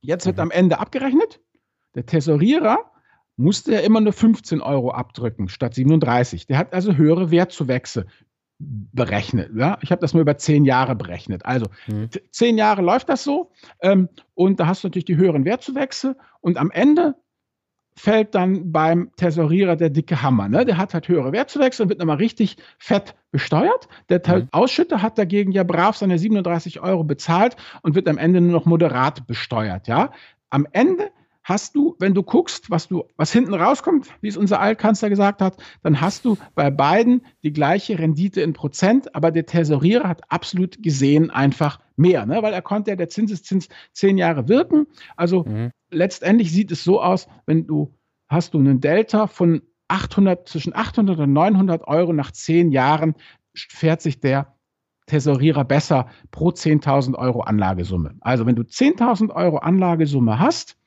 [0.01, 0.41] Jetzt wird mhm.
[0.41, 1.39] am Ende abgerechnet.
[1.95, 2.91] Der Tesorierer
[3.37, 6.47] musste ja immer nur 15 Euro abdrücken statt 37.
[6.47, 8.07] Der hat also höhere Wertzuwächse
[8.59, 9.51] berechnet.
[9.55, 9.77] Ja?
[9.81, 11.45] Ich habe das mal über zehn Jahre berechnet.
[11.45, 12.09] Also mhm.
[12.31, 16.57] zehn Jahre läuft das so ähm, und da hast du natürlich die höheren Wertzuwächse und
[16.57, 17.15] am Ende
[17.95, 20.47] fällt dann beim Tesorierer der dicke Hammer.
[20.47, 20.65] Ne?
[20.65, 23.89] Der hat halt höhere Wertzuwächse und wird nochmal richtig fett besteuert.
[24.09, 24.47] Der mhm.
[24.51, 28.65] Ausschütter hat dagegen ja brav seine 37 Euro bezahlt und wird am Ende nur noch
[28.65, 29.87] moderat besteuert.
[29.87, 30.11] Ja?
[30.49, 31.11] Am Ende
[31.49, 35.41] hast du, wenn du guckst, was du, was hinten rauskommt, wie es unser Altkanzler gesagt
[35.41, 40.21] hat, dann hast du bei beiden die gleiche Rendite in Prozent, aber der Tesorierer hat
[40.29, 42.43] absolut gesehen einfach mehr, ne?
[42.43, 44.85] weil er konnte ja der Zinseszins zehn Jahre wirken.
[45.17, 45.71] Also mhm.
[45.91, 47.95] Letztendlich sieht es so aus, wenn du
[48.27, 53.15] hast du einen Delta von 800, zwischen 800 und 900 Euro nach zehn Jahren
[53.55, 54.55] fährt sich der
[55.07, 58.15] Tesorierer besser pro 10.000 Euro Anlagesumme.
[58.21, 60.77] Also wenn du 10.000 Euro Anlagesumme hast,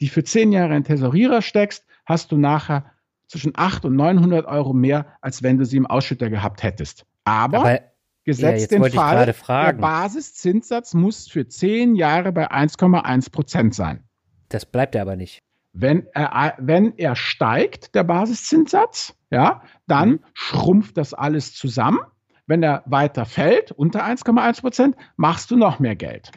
[0.00, 2.92] die für zehn Jahre in Tesorierer steckst, hast du nachher
[3.26, 7.04] zwischen 800 und 900 Euro mehr, als wenn du sie im Ausschütter gehabt hättest.
[7.24, 7.80] Aber, Aber
[8.26, 14.04] gesetzt ja, den Fall, der Basiszinssatz muss für zehn Jahre bei 1,1 Prozent sein.
[14.50, 15.42] Das bleibt er aber nicht.
[15.72, 20.20] Wenn er, wenn er steigt, der Basiszinssatz, ja, dann mhm.
[20.34, 22.00] schrumpft das alles zusammen.
[22.46, 26.30] Wenn er weiter fällt, unter 1,1 Prozent, machst du noch mehr Geld.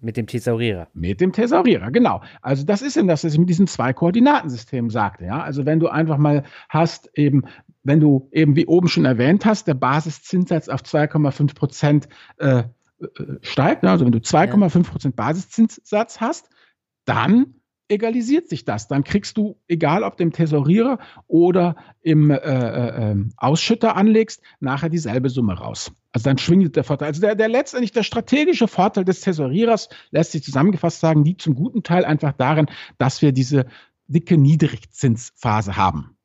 [0.00, 0.88] Mit dem Thesaurierer.
[0.94, 2.22] Mit dem Thesaurierer, genau.
[2.40, 5.26] Also das ist eben das, was ich mit diesen zwei Koordinatensystemen sagte.
[5.26, 5.42] Ja?
[5.42, 7.44] Also wenn du einfach mal hast, eben,
[7.82, 12.64] wenn du eben wie oben schon erwähnt hast, der Basiszinssatz auf 2,5 Prozent äh, äh,
[13.42, 16.50] steigt, also wenn du 2,5 Prozent Basiszinssatz hast,
[17.04, 17.54] dann
[17.90, 18.88] egalisiert sich das.
[18.88, 24.88] Dann kriegst du, egal ob dem Tesorierer oder im äh, äh, ähm, Ausschütter anlegst, nachher
[24.88, 25.92] dieselbe Summe raus.
[26.12, 27.08] Also dann schwingt der Vorteil.
[27.08, 31.54] Also der, der letztendlich der strategische Vorteil des Tesorierers lässt sich zusammengefasst sagen, liegt zum
[31.54, 32.66] guten Teil einfach darin,
[32.98, 33.66] dass wir diese
[34.06, 36.16] dicke Niedrigzinsphase haben.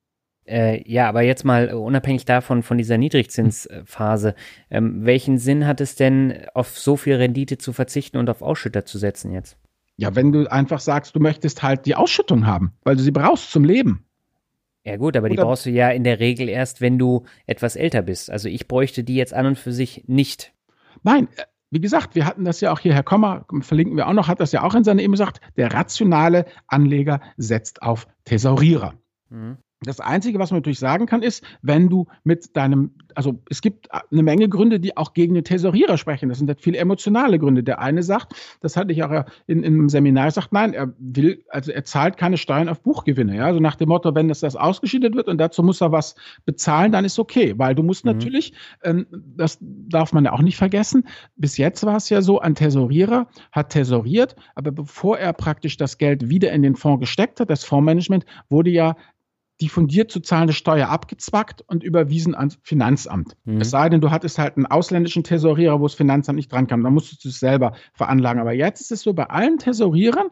[0.47, 4.36] Äh, ja, aber jetzt mal unabhängig davon, von dieser Niedrigzinsphase,
[4.69, 8.86] ähm, welchen Sinn hat es denn, auf so viel Rendite zu verzichten und auf Ausschütter
[8.86, 9.58] zu setzen jetzt?
[9.97, 13.51] Ja, wenn du einfach sagst, du möchtest halt die Ausschüttung haben, weil du sie brauchst
[13.51, 14.05] zum Leben.
[14.84, 17.75] Ja gut, aber Oder die brauchst du ja in der Regel erst, wenn du etwas
[17.75, 18.29] älter bist.
[18.29, 20.53] Also ich bräuchte die jetzt an und für sich nicht.
[21.01, 24.13] Nein, äh, wie gesagt, wir hatten das ja auch hier, Herr Kommer, verlinken wir auch
[24.13, 28.93] noch, hat das ja auch in seiner E-Mail gesagt, der rationale Anleger setzt auf Thesaurierer.
[29.29, 29.58] Mhm.
[29.86, 33.89] Das Einzige, was man natürlich sagen kann, ist, wenn du mit deinem, also es gibt
[33.91, 36.30] eine Menge Gründe, die auch gegen den Tesorierer sprechen.
[36.30, 37.63] Das sind halt viele emotionale Gründe.
[37.63, 41.43] Der eine sagt, das hatte ich auch in, in einem Seminar gesagt, nein, er will,
[41.50, 43.36] also er zahlt keine Steuern auf Buchgewinne.
[43.36, 46.15] Ja, also nach dem Motto, wenn das, das ausgeschüttet wird und dazu muss er was
[46.45, 48.12] bezahlen, dann ist okay, weil du musst mhm.
[48.12, 52.39] natürlich, ähm, das darf man ja auch nicht vergessen, bis jetzt war es ja so,
[52.39, 57.39] ein Tesorierer hat tesoriert, aber bevor er praktisch das Geld wieder in den Fonds gesteckt
[57.39, 58.95] hat, das Fondsmanagement wurde ja
[59.62, 63.38] die fundiert zu zahlende Steuer abgezwackt und überwiesen ans Finanzamt.
[63.46, 63.62] Mhm.
[63.62, 66.84] Es sei denn, du hattest halt einen ausländischen Tesorierer, wo das Finanzamt nicht dran kam.
[66.84, 68.41] Dann musstest du es selber veranlagen.
[68.41, 70.28] Aber jetzt ist es so, bei allen Tesorierern,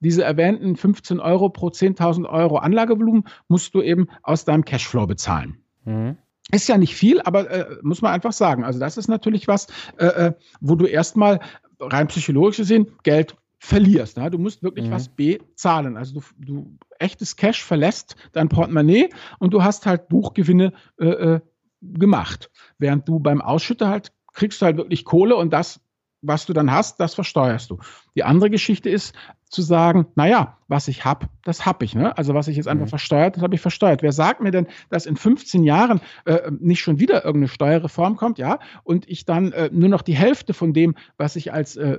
[0.00, 5.58] diese erwähnten 15 Euro pro 10.000 Euro Anlagevolumen, musst du eben aus deinem Cashflow bezahlen.
[5.84, 6.16] Mhm.
[6.50, 8.64] Ist ja nicht viel, aber äh, muss man einfach sagen.
[8.64, 9.66] Also das ist natürlich was,
[9.98, 11.40] äh, äh wo du erstmal
[11.78, 14.16] rein psychologisch gesehen Geld verlierst.
[14.16, 14.30] Ne?
[14.30, 14.92] Du musst wirklich mhm.
[14.92, 15.96] was bezahlen.
[15.96, 21.40] Also du, du echtes Cash verlässt dein Portemonnaie und du hast halt Buchgewinne äh, äh,
[21.80, 22.50] gemacht.
[22.78, 25.80] Während du beim Ausschütter halt kriegst du halt wirklich Kohle und das
[26.20, 27.78] was du dann hast, das versteuerst du.
[28.16, 29.14] Die andere Geschichte ist
[29.48, 31.94] zu sagen, naja, was ich habe, das habe ich.
[31.94, 32.16] Ne?
[32.18, 32.90] Also was ich jetzt einfach mhm.
[32.90, 34.02] versteuert, das habe ich versteuert.
[34.02, 38.38] Wer sagt mir denn, dass in 15 Jahren äh, nicht schon wieder irgendeine Steuerreform kommt,
[38.38, 41.98] ja, und ich dann äh, nur noch die Hälfte von dem, was ich als äh,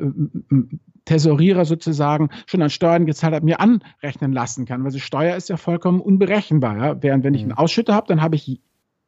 [1.06, 4.84] Tesorierer sozusagen schon an Steuern gezahlt habe, mir anrechnen lassen kann.
[4.84, 6.78] Weil die Steuer ist ja vollkommen unberechenbar.
[6.78, 7.02] Ja?
[7.02, 7.58] Während wenn ich einen mhm.
[7.58, 8.62] Ausschütter habe, dann habe ich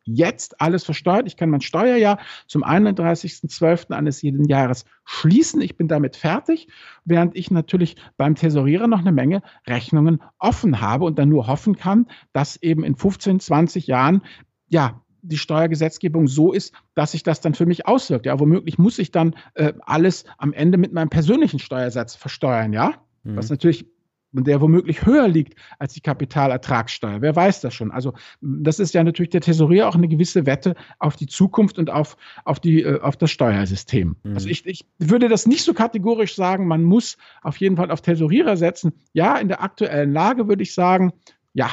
[0.04, 1.28] jetzt alles versteuert.
[1.28, 3.92] Ich kann mein Steuerjahr zum 31.12.
[3.92, 5.62] eines jeden Jahres schließen.
[5.62, 6.68] Ich bin damit fertig,
[7.06, 11.76] während ich natürlich beim Tesorierer noch eine Menge Rechnungen offen habe und dann nur hoffen
[11.76, 14.22] kann, dass eben in 15, 20 Jahren
[14.70, 18.26] ja die Steuergesetzgebung so ist, dass sich das dann für mich auswirkt.
[18.26, 22.96] Ja, womöglich muss ich dann äh, alles am Ende mit meinem persönlichen Steuersatz versteuern, ja?
[23.24, 23.36] Mhm.
[23.36, 23.86] Was natürlich
[24.34, 27.22] der womöglich höher liegt als die Kapitalertragssteuer.
[27.22, 27.92] Wer weiß das schon?
[27.92, 31.90] Also das ist ja natürlich der Tesorier auch eine gewisse Wette auf die Zukunft und
[31.90, 34.16] auf, auf, die, äh, auf das Steuersystem.
[34.24, 34.34] Mhm.
[34.34, 38.02] Also ich, ich würde das nicht so kategorisch sagen, man muss auf jeden Fall auf
[38.02, 38.94] Tesorierer setzen.
[39.14, 41.12] Ja, in der aktuellen Lage würde ich sagen,
[41.54, 41.72] ja,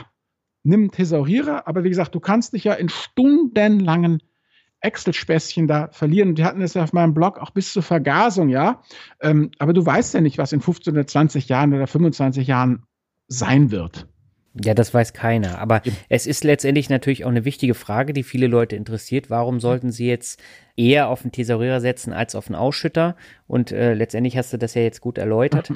[0.64, 4.23] nimm Tesorierer, aber wie gesagt, du kannst dich ja in stundenlangen
[4.81, 6.35] Excel-Späßchen da verlieren.
[6.35, 8.83] Die hatten es ja auf meinem Blog auch bis zur Vergasung, ja.
[9.21, 12.85] Ähm, aber du weißt ja nicht, was in 15 oder 20 Jahren oder 25 Jahren
[13.29, 14.07] sein wird.
[14.64, 15.59] Ja, das weiß keiner.
[15.59, 15.93] Aber ja.
[16.09, 19.31] es ist letztendlich natürlich auch eine wichtige Frage, die viele Leute interessiert.
[19.31, 20.41] Warum sollten sie jetzt
[20.77, 23.17] eher auf einen Tesorierer setzen als auf einen Ausschütter?
[23.47, 25.71] Und äh, letztendlich hast du das ja jetzt gut erläutert.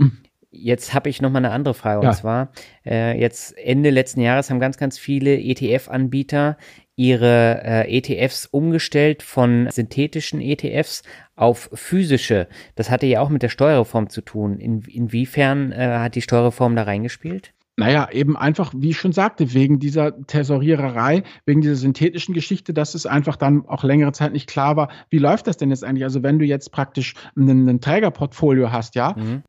[0.54, 2.02] Jetzt habe ich noch mal eine andere Frage.
[2.02, 2.10] Ja.
[2.10, 2.52] Und zwar,
[2.84, 6.58] äh, jetzt Ende letzten Jahres haben ganz, ganz viele ETF-Anbieter
[6.96, 11.02] ihre äh, ETFs umgestellt von synthetischen ETFs
[11.34, 12.48] auf physische.
[12.74, 14.58] Das hatte ja auch mit der Steuerreform zu tun.
[14.58, 17.54] In, inwiefern äh, hat die Steuerreform da reingespielt?
[17.78, 22.94] Naja, eben einfach, wie ich schon sagte, wegen dieser Tesoriererei, wegen dieser synthetischen Geschichte, dass
[22.94, 26.04] es einfach dann auch längere Zeit nicht klar war, wie läuft das denn jetzt eigentlich?
[26.04, 29.42] Also wenn du jetzt praktisch ein Trägerportfolio hast, ja, mhm.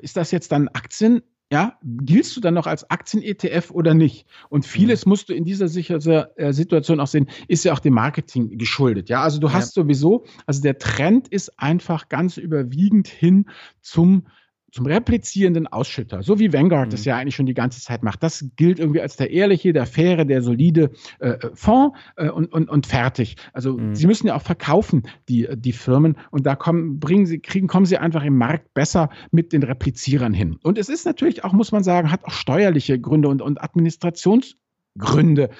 [0.00, 1.22] ist das jetzt dann Aktien?
[1.52, 4.26] Ja, giltst du dann noch als Aktien-ETF oder nicht?
[4.48, 5.10] Und vieles mhm.
[5.10, 9.08] musst du in dieser äh, Situation auch sehen, ist ja auch dem Marketing geschuldet.
[9.08, 9.52] Ja, also du ja.
[9.52, 14.26] hast sowieso, also der Trend ist einfach ganz überwiegend hin zum
[14.74, 16.90] zum replizierenden Ausschütter, so wie Vanguard mhm.
[16.90, 18.24] das ja eigentlich schon die ganze Zeit macht.
[18.24, 22.52] Das gilt irgendwie als der ehrliche, der faire, der solide äh, äh, Fonds äh, und,
[22.52, 23.36] und, und fertig.
[23.52, 23.94] Also mhm.
[23.94, 27.86] sie müssen ja auch verkaufen, die, die Firmen, und da kommen, bringen sie, kriegen, kommen
[27.86, 30.58] sie einfach im Markt besser mit den Replizierern hin.
[30.64, 34.56] Und es ist natürlich auch, muss man sagen, hat auch steuerliche Gründe und, und Administrations
[34.98, 35.50] Gründe.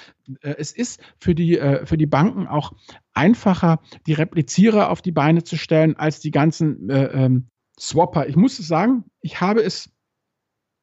[0.41, 2.73] Äh, es ist für die, äh, für die Banken auch
[3.13, 7.47] einfacher, die Replizierer auf die Beine zu stellen, als die ganzen äh, ähm,
[7.79, 8.29] Swapper.
[8.29, 9.91] Ich muss sagen, ich habe es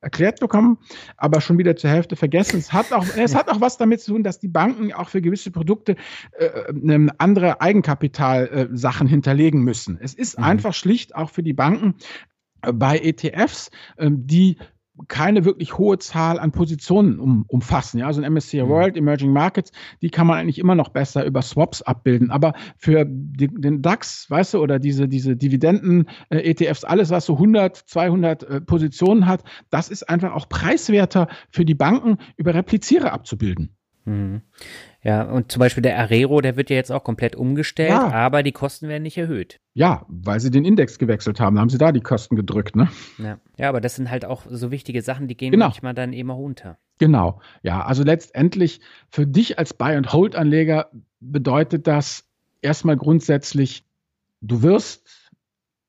[0.01, 0.79] erklärt bekommen,
[1.15, 2.57] aber schon wieder zur Hälfte vergessen.
[2.57, 5.21] Es hat auch, es hat auch was damit zu tun, dass die Banken auch für
[5.21, 5.95] gewisse Produkte
[6.31, 9.99] äh, andere Eigenkapitalsachen äh, hinterlegen müssen.
[10.01, 10.43] Es ist mhm.
[10.43, 11.95] einfach schlicht auch für die Banken
[12.63, 14.57] äh, bei ETFs, äh, die
[15.07, 17.99] keine wirklich hohe Zahl an Positionen um, umfassen.
[17.99, 18.69] Ja, also ein MSCI mhm.
[18.69, 22.31] World, Emerging Markets, die kann man eigentlich immer noch besser über Swaps abbilden.
[22.31, 27.33] Aber für die, den DAX, weißt du, oder diese, diese Dividenden-ETFs, äh, alles, was so
[27.33, 33.11] 100, 200 äh, Positionen hat, das ist einfach auch preiswerter für die Banken, über Replizierer
[33.13, 33.75] abzubilden.
[34.05, 34.41] Mhm.
[35.03, 38.11] Ja, und zum Beispiel der Arero, der wird ja jetzt auch komplett umgestellt, ja.
[38.11, 39.59] aber die Kosten werden nicht erhöht.
[39.73, 42.87] Ja, weil sie den Index gewechselt haben, haben sie da die Kosten gedrückt, ne?
[43.17, 45.65] Ja, ja aber das sind halt auch so wichtige Sachen, die gehen genau.
[45.65, 46.77] manchmal dann immer runter.
[46.99, 52.25] Genau, ja, also letztendlich für dich als Buy-and-Hold-Anleger bedeutet das
[52.61, 53.83] erstmal grundsätzlich,
[54.41, 55.31] du wirst,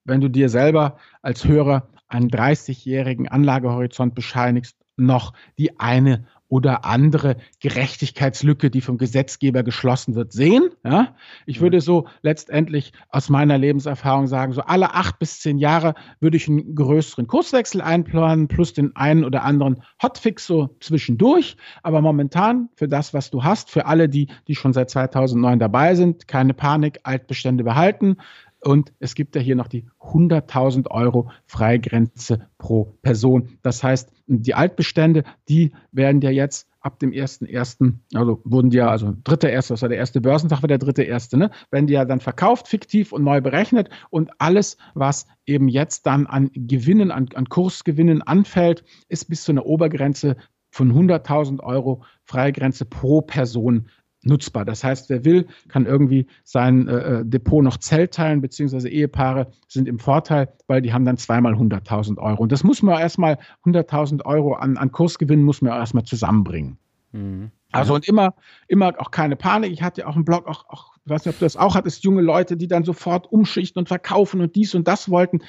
[0.05, 7.37] wenn du dir selber als Hörer einen 30-jährigen Anlagehorizont bescheinigst, noch die eine oder andere
[7.61, 10.69] Gerechtigkeitslücke, die vom Gesetzgeber geschlossen wird, sehen.
[10.85, 11.17] Ja?
[11.47, 16.37] Ich würde so letztendlich aus meiner Lebenserfahrung sagen, so alle acht bis zehn Jahre würde
[16.37, 21.57] ich einen größeren Kurswechsel einplanen, plus den einen oder anderen Hotfix so zwischendurch.
[21.83, 25.95] Aber momentan für das, was du hast, für alle, die, die schon seit 2009 dabei
[25.95, 28.19] sind, keine Panik, Altbestände behalten.
[28.65, 33.59] Und es gibt ja hier noch die 100.000 Euro Freigrenze pro Person.
[33.63, 38.89] Das heißt, die Altbestände, die werden ja jetzt ab dem 1.1., also wurden die ja,
[38.89, 41.51] also dritter erste, das war der erste Börsentag, war der dritte erste, ne?
[41.71, 46.27] Werden die ja dann verkauft, fiktiv und neu berechnet und alles, was eben jetzt dann
[46.27, 50.37] an Gewinnen, an, an Kursgewinnen anfällt, ist bis zu einer Obergrenze
[50.71, 53.89] von 100.000 Euro Freigrenze pro Person
[54.25, 54.65] nutzbar.
[54.65, 59.49] Das heißt, wer will, kann irgendwie sein äh, äh Depot noch Zelt teilen, beziehungsweise Ehepaare
[59.69, 62.43] sind im Vorteil, weil die haben dann zweimal 100.000 Euro.
[62.43, 66.79] Und das muss man erstmal, 100.000 Euro an, an Kursgewinn muss man erstmal zusammenbringen.
[67.13, 67.51] Mhm.
[67.73, 68.35] Also und immer,
[68.69, 69.73] immer auch keine Panik.
[69.73, 71.75] Ich hatte ja auch einen Blog, auch, auch, ich weiß nicht, ob du das auch
[71.75, 75.41] hattest, junge Leute, die dann sofort umschichten und verkaufen und dies und das wollten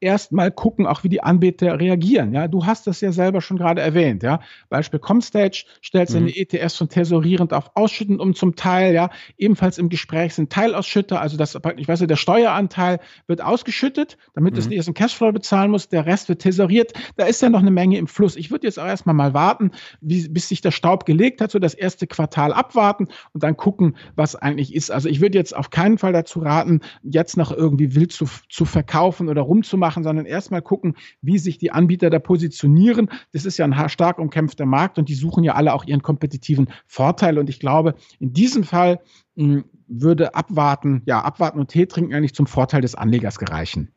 [0.00, 2.32] erstmal gucken, auch wie die Anbieter reagieren.
[2.32, 4.22] Ja, du hast das ja selber schon gerade erwähnt.
[4.22, 6.34] Ja, Beispiel Comstage stellt seine mhm.
[6.34, 8.94] ETFs von tesorierend auf ausschüttend um zum Teil.
[8.94, 14.18] Ja, ebenfalls im Gespräch sind Teilausschütter, also das, ich weiß nicht, der Steueranteil wird ausgeschüttet,
[14.34, 14.58] damit mhm.
[14.58, 15.88] es nicht erst im Cashflow bezahlen muss.
[15.88, 16.92] Der Rest wird tesoriert.
[17.16, 18.36] Da ist ja noch eine Menge im Fluss.
[18.36, 21.58] Ich würde jetzt auch erstmal mal warten, wie, bis sich der Staub gelegt hat, so
[21.58, 24.90] das erste Quartal abwarten und dann gucken, was eigentlich ist.
[24.90, 28.64] Also ich würde jetzt auf keinen Fall dazu raten, jetzt noch irgendwie wild zu, zu
[28.64, 33.10] verkaufen oder rumzumachen machen, sondern erstmal gucken, wie sich die Anbieter da positionieren.
[33.32, 36.68] Das ist ja ein stark umkämpfter Markt und die suchen ja alle auch ihren kompetitiven
[36.86, 37.38] Vorteil.
[37.38, 39.00] Und ich glaube, in diesem Fall
[39.36, 43.93] hm, würde abwarten, ja, abwarten und Tee trinken eigentlich zum Vorteil des Anlegers gereichen.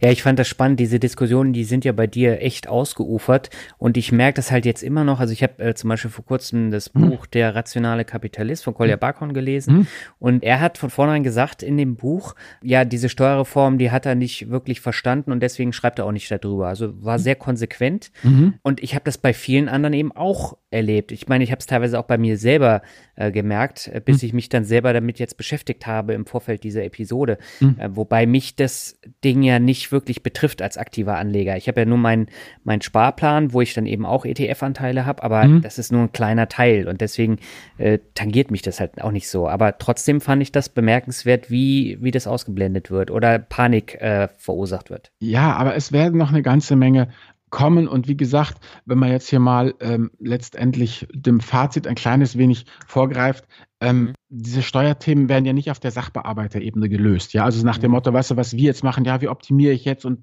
[0.00, 0.80] Ja, ich fand das spannend.
[0.80, 3.50] Diese Diskussionen, die sind ja bei dir echt ausgeufert.
[3.78, 5.20] Und ich merke das halt jetzt immer noch.
[5.20, 7.10] Also ich habe äh, zum Beispiel vor kurzem das mhm.
[7.10, 9.76] Buch Der rationale Kapitalist von Kolja Barkhorn gelesen.
[9.76, 9.86] Mhm.
[10.18, 14.14] Und er hat von vornherein gesagt in dem Buch, ja, diese Steuerreform, die hat er
[14.14, 16.68] nicht wirklich verstanden und deswegen schreibt er auch nicht darüber.
[16.68, 18.10] Also war sehr konsequent.
[18.22, 18.54] Mhm.
[18.62, 21.12] Und ich habe das bei vielen anderen eben auch erlebt.
[21.12, 22.82] Ich meine, ich habe es teilweise auch bei mir selber
[23.16, 24.26] äh, gemerkt, äh, bis mhm.
[24.26, 27.38] ich mich dann selber damit jetzt beschäftigt habe im Vorfeld dieser Episode.
[27.60, 27.76] Mhm.
[27.78, 31.56] Äh, wobei mich das Ding ja nicht wirklich betrifft als aktiver Anleger.
[31.56, 32.28] Ich habe ja nur meinen
[32.64, 35.62] mein Sparplan, wo ich dann eben auch ETF-Anteile habe, aber mhm.
[35.62, 37.38] das ist nur ein kleiner Teil und deswegen
[37.78, 39.48] äh, tangiert mich das halt auch nicht so.
[39.48, 44.90] Aber trotzdem fand ich das bemerkenswert, wie, wie das ausgeblendet wird oder Panik äh, verursacht
[44.90, 45.12] wird.
[45.20, 47.08] Ja, aber es werden noch eine ganze Menge
[47.54, 47.86] kommen.
[47.86, 52.66] Und wie gesagt, wenn man jetzt hier mal ähm, letztendlich dem Fazit ein kleines wenig
[52.84, 53.46] vorgreift,
[53.80, 54.12] ähm, mhm.
[54.28, 57.32] diese Steuerthemen werden ja nicht auf der Sachbearbeiterebene gelöst.
[57.32, 57.94] Ja, also nach dem mhm.
[57.94, 60.18] Motto, weißt du, was wir jetzt machen, ja, wie optimiere ich jetzt und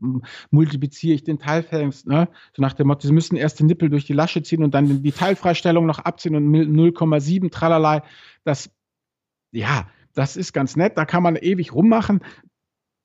[0.52, 2.28] multipliziere ich den Teilfällig, ne?
[2.54, 5.02] So nach dem Motto, sie müssen erst den Nippel durch die Lasche ziehen und dann
[5.02, 8.02] die Teilfreistellung noch abziehen und 0,7 tralalei.
[8.44, 8.70] Das,
[9.54, 12.20] ja, das ist ganz nett, da kann man ewig rummachen.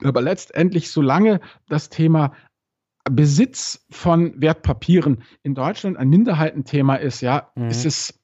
[0.02, 2.32] Aber letztendlich, solange das Thema
[3.10, 7.68] Besitz von Wertpapieren in Deutschland ein Minderheitenthema ist, ja, mhm.
[7.68, 8.20] ist es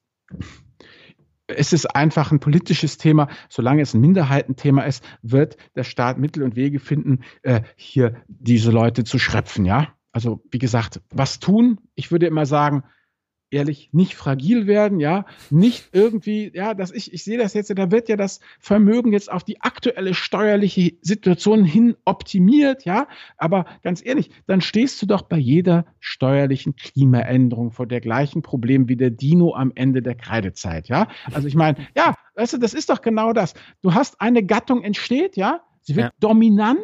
[1.47, 3.27] es ist einfach ein politisches Thema.
[3.49, 8.71] Solange es ein Minderheitenthema ist, wird der Staat Mittel und Wege finden, äh, hier diese
[8.71, 9.65] Leute zu schröpfen.
[9.65, 11.79] Ja, also wie gesagt, was tun?
[11.95, 12.83] Ich würde immer sagen,
[13.53, 17.91] ehrlich, nicht fragil werden, ja, nicht irgendwie, ja, dass ich, ich sehe das jetzt, da
[17.91, 24.05] wird ja das Vermögen jetzt auf die aktuelle steuerliche Situation hin optimiert, ja, aber ganz
[24.05, 29.11] ehrlich, dann stehst du doch bei jeder steuerlichen Klimaänderung vor der gleichen Problem wie der
[29.11, 31.07] Dino am Ende der Kreidezeit, ja.
[31.31, 33.53] Also ich meine, ja, weißt du, das ist doch genau das.
[33.81, 36.11] Du hast eine Gattung entsteht, ja, sie wird ja.
[36.19, 36.79] dominant,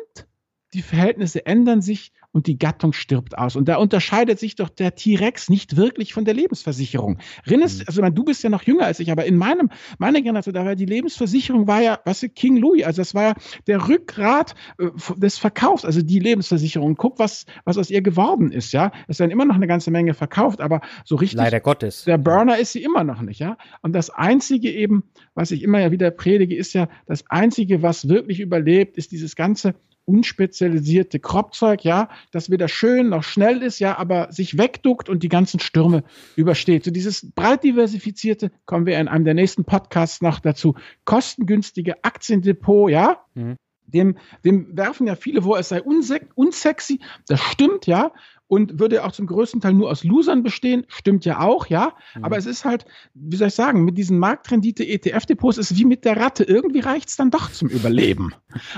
[0.74, 3.56] die Verhältnisse ändern sich und die Gattung stirbt aus.
[3.56, 7.18] Und da unterscheidet sich doch der T-Rex nicht wirklich von der Lebensversicherung.
[7.50, 7.84] Rinnes, mhm.
[7.88, 10.76] also du bist ja noch jünger als ich, aber in meinem, meiner Generation, da war
[10.76, 13.34] die Lebensversicherung war ja, was weißt du, King Louis, also das war ja
[13.68, 16.96] der Rückgrat äh, des Verkaufs, also die Lebensversicherung.
[16.96, 18.92] Guck, was, was aus ihr geworden ist, ja.
[19.08, 21.38] Es werden immer noch eine ganze Menge verkauft, aber so richtig.
[21.38, 22.04] Leider Gottes.
[22.06, 23.58] Der Burner ist sie immer noch nicht, ja.
[23.82, 25.04] Und das einzige eben,
[25.34, 29.36] was ich immer ja wieder predige, ist ja, das einzige, was wirklich überlebt, ist dieses
[29.36, 29.76] ganze
[30.10, 35.30] unspezialisierte Kropfzeug, ja, das weder schön noch schnell ist, ja, aber sich wegduckt und die
[35.30, 36.04] ganzen Stürme
[36.36, 36.84] übersteht.
[36.84, 40.74] So dieses breit diversifizierte, kommen wir in einem der nächsten Podcasts noch dazu,
[41.06, 43.56] kostengünstige Aktiendepot, ja, mhm.
[43.92, 47.00] Dem, dem werfen ja viele vor, es sei unsexy.
[47.28, 48.12] Das stimmt, ja
[48.50, 50.86] und würde auch zum größten Teil nur aus Losern bestehen.
[50.88, 51.94] Stimmt ja auch, ja.
[52.16, 52.26] Mhm.
[52.26, 52.84] Aber es ist halt,
[53.14, 56.44] wie soll ich sagen, mit diesen Marktrendite-ETF-Depots ist wie mit der Ratte.
[56.44, 58.34] Irgendwie reicht es dann doch zum Überleben.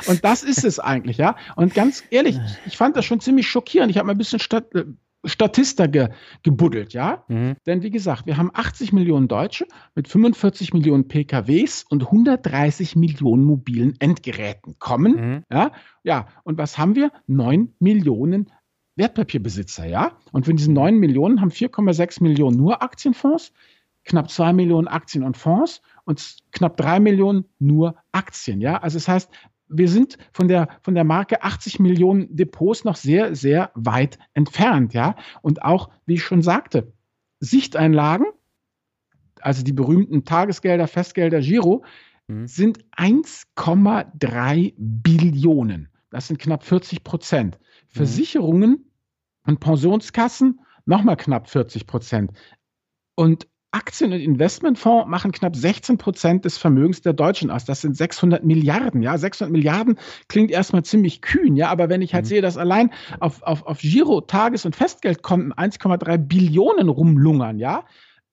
[0.08, 1.38] Und das ist es eigentlich, ja.
[1.56, 3.90] Und ganz ehrlich, ich fand das schon ziemlich schockierend.
[3.90, 4.84] Ich habe mal ein bisschen statt, äh,
[5.24, 6.10] Statista ge,
[6.44, 7.24] gebuddelt, ja?
[7.28, 7.56] Mhm.
[7.66, 13.44] Denn wie gesagt, wir haben 80 Millionen Deutsche mit 45 Millionen PKWs und 130 Millionen
[13.44, 15.44] mobilen Endgeräten kommen, mhm.
[15.52, 15.72] ja?
[16.04, 17.12] Ja, und was haben wir?
[17.28, 18.52] 9 Millionen
[19.02, 20.16] Wertpapierbesitzer, ja?
[20.32, 23.52] Und von diesen 9 Millionen haben 4,6 Millionen nur Aktienfonds,
[24.06, 28.78] knapp 2 Millionen Aktien und Fonds und knapp 3 Millionen nur Aktien, ja?
[28.78, 29.32] Also das heißt,
[29.70, 34.94] wir sind von der, von der Marke 80 Millionen Depots noch sehr, sehr weit entfernt,
[34.94, 35.16] ja.
[35.42, 36.94] Und auch, wie ich schon sagte,
[37.40, 38.28] Sichteinlagen,
[39.40, 41.84] also die berühmten Tagesgelder, Festgelder, Giro,
[42.28, 42.46] mhm.
[42.46, 45.90] sind 1,3 Billionen.
[46.12, 47.58] Das sind knapp 40 Prozent.
[47.58, 47.98] Mhm.
[47.98, 48.91] Versicherungen
[49.52, 52.32] und Pensionskassen nochmal knapp 40 Prozent.
[53.16, 57.64] Und Aktien- und Investmentfonds machen knapp 16 Prozent des Vermögens der Deutschen aus.
[57.64, 59.02] Das sind 600 Milliarden.
[59.02, 59.98] Ja, 600 Milliarden
[60.28, 61.56] klingt erstmal ziemlich kühn.
[61.56, 62.30] Ja, aber wenn ich halt mhm.
[62.30, 62.92] sehe, dass allein
[63.22, 67.86] auf, auf, auf Giro, Tages- und Festgeldkonten 1,3 Billionen rumlungern, ja,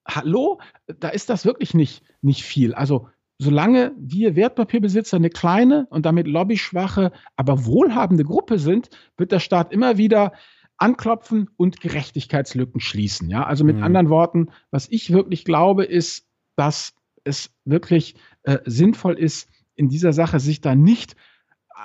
[0.06, 0.60] hallo,
[0.98, 2.74] da ist das wirklich nicht, nicht viel.
[2.74, 3.08] Also,
[3.40, 9.72] solange wir Wertpapierbesitzer eine kleine und damit lobbyschwache, aber wohlhabende Gruppe sind, wird der Staat
[9.72, 10.32] immer wieder
[10.78, 13.28] anklopfen und Gerechtigkeitslücken schließen.
[13.28, 13.82] Ja, also mit mhm.
[13.82, 16.26] anderen Worten, was ich wirklich glaube, ist,
[16.56, 18.14] dass es wirklich
[18.44, 21.14] äh, sinnvoll ist, in dieser Sache sich da nicht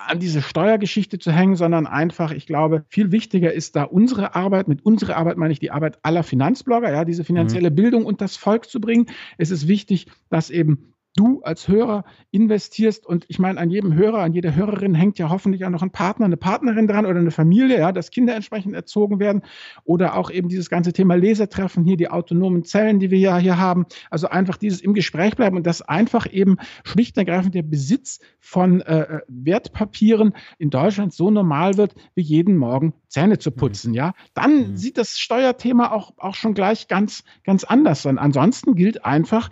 [0.08, 4.68] an diese Steuergeschichte zu hängen, sondern einfach, ich glaube, viel wichtiger ist da unsere Arbeit,
[4.68, 7.76] mit unserer Arbeit meine ich die Arbeit aller Finanzblogger, ja, diese finanzielle mhm.
[7.76, 9.06] Bildung und das Volk zu bringen.
[9.38, 14.20] Es ist wichtig, dass eben du als Hörer investierst und ich meine, an jedem Hörer,
[14.20, 17.32] an jeder Hörerin hängt ja hoffentlich auch noch ein Partner, eine Partnerin dran oder eine
[17.32, 19.44] Familie, ja, dass Kinder entsprechend erzogen werden
[19.84, 23.58] oder auch eben dieses ganze Thema Lesertreffen hier, die autonomen Zellen, die wir ja hier
[23.58, 23.86] haben.
[24.10, 28.20] Also einfach dieses im Gespräch bleiben und das einfach eben schlicht und ergreifend der Besitz
[28.40, 33.96] von äh, Wertpapieren in Deutschland so normal wird, wie jeden Morgen Zähne zu putzen, mhm.
[33.96, 34.14] ja.
[34.34, 34.78] Dann mhm.
[34.78, 38.18] sieht das Steuerthema auch, auch schon gleich ganz, ganz anders an.
[38.18, 39.50] Ansonsten gilt einfach,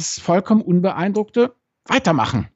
[0.00, 2.48] das vollkommen Unbeeindruckte weitermachen.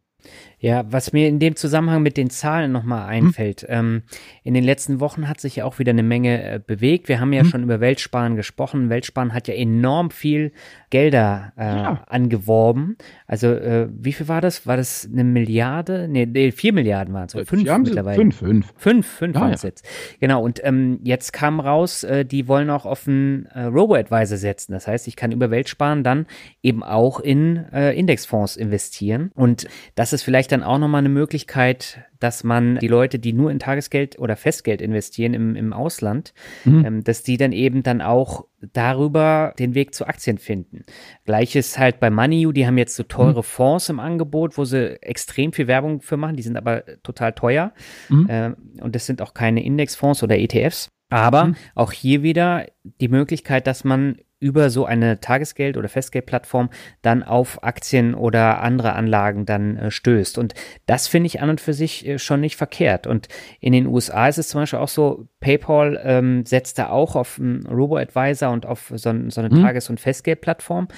[0.64, 3.26] Ja, was mir in dem Zusammenhang mit den Zahlen nochmal hm.
[3.26, 3.66] einfällt.
[3.68, 3.68] Hm.
[3.68, 4.02] Ähm,
[4.44, 7.08] in den letzten Wochen hat sich ja auch wieder eine Menge äh, bewegt.
[7.08, 7.48] Wir haben ja hm.
[7.50, 8.88] schon über Weltsparen gesprochen.
[8.88, 10.52] Weltsparen hat ja enorm viel
[10.88, 12.04] Gelder äh, ja.
[12.06, 12.96] angeworben.
[13.26, 14.66] Also, äh, wie viel war das?
[14.66, 16.08] War das eine Milliarde?
[16.08, 17.32] Nee, nee vier Milliarden waren es.
[17.46, 18.16] Fünf ja, mittlerweile.
[18.16, 18.72] Fünf, fünf.
[18.74, 19.68] Fünf, fünf ja, waren es ja.
[19.68, 19.86] jetzt.
[20.20, 24.72] Genau, und ähm, jetzt kam raus, äh, die wollen auch auf einen äh, Robo-Advisor setzen.
[24.72, 26.24] Das heißt, ich kann über Weltsparen dann
[26.62, 29.30] eben auch in äh, Indexfonds investieren.
[29.34, 33.50] Und das ist vielleicht dann auch nochmal eine Möglichkeit, dass man die Leute, die nur
[33.50, 36.32] in Tagesgeld oder Festgeld investieren im, im Ausland,
[36.64, 36.84] mhm.
[36.84, 40.84] ähm, dass die dann eben dann auch darüber den Weg zu Aktien finden.
[41.24, 43.44] Gleiches halt bei MoneyU, die haben jetzt so teure mhm.
[43.44, 47.72] Fonds im Angebot, wo sie extrem viel Werbung für machen, die sind aber total teuer
[48.08, 48.28] mhm.
[48.28, 50.88] äh, und das sind auch keine Indexfonds oder ETFs.
[51.10, 51.56] Aber mhm.
[51.74, 52.66] auch hier wieder
[53.00, 56.70] die Möglichkeit, dass man über so eine Tagesgeld- oder Festgeldplattform
[57.02, 60.38] dann auf Aktien oder andere Anlagen dann äh, stößt.
[60.38, 60.54] Und
[60.86, 63.06] das finde ich an und für sich äh, schon nicht verkehrt.
[63.06, 63.28] Und
[63.60, 67.38] in den USA ist es zum Beispiel auch so, PayPal ähm, setzt da auch auf
[67.38, 69.62] einen Robo-Advisor und auf so, so eine mhm.
[69.62, 70.88] Tages- und Festgeldplattform.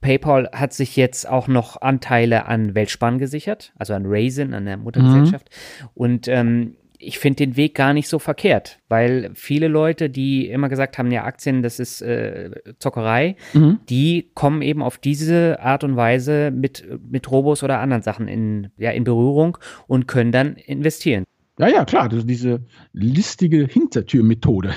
[0.00, 4.76] PayPal hat sich jetzt auch noch Anteile an Weltspann gesichert, also an Raisin, an der
[4.76, 5.50] Muttergesellschaft.
[5.50, 5.88] Mhm.
[5.94, 10.68] Und ähm, ich finde den Weg gar nicht so verkehrt, weil viele Leute, die immer
[10.68, 13.78] gesagt haben, ja, Aktien, das ist äh, Zockerei, mhm.
[13.88, 18.70] die kommen eben auf diese Art und Weise mit, mit Robos oder anderen Sachen in,
[18.76, 21.24] ja, in Berührung und können dann investieren.
[21.58, 24.74] Ja, ja, klar, das diese listige Hintertürmethode.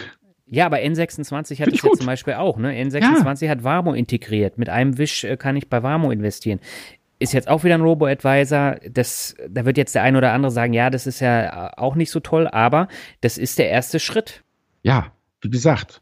[0.47, 2.57] Ja, aber N26 hat es ja zum Beispiel auch.
[2.57, 2.73] Ne?
[2.73, 3.51] N26 ja.
[3.51, 4.57] hat Warmo integriert.
[4.57, 6.59] Mit einem Wisch äh, kann ich bei Warmo investieren
[7.21, 8.77] ist jetzt auch wieder ein Robo-Advisor.
[8.89, 12.11] Das, da wird jetzt der ein oder andere sagen, ja, das ist ja auch nicht
[12.11, 12.87] so toll, aber
[13.21, 14.43] das ist der erste Schritt.
[14.83, 15.11] Ja,
[15.41, 16.01] wie gesagt,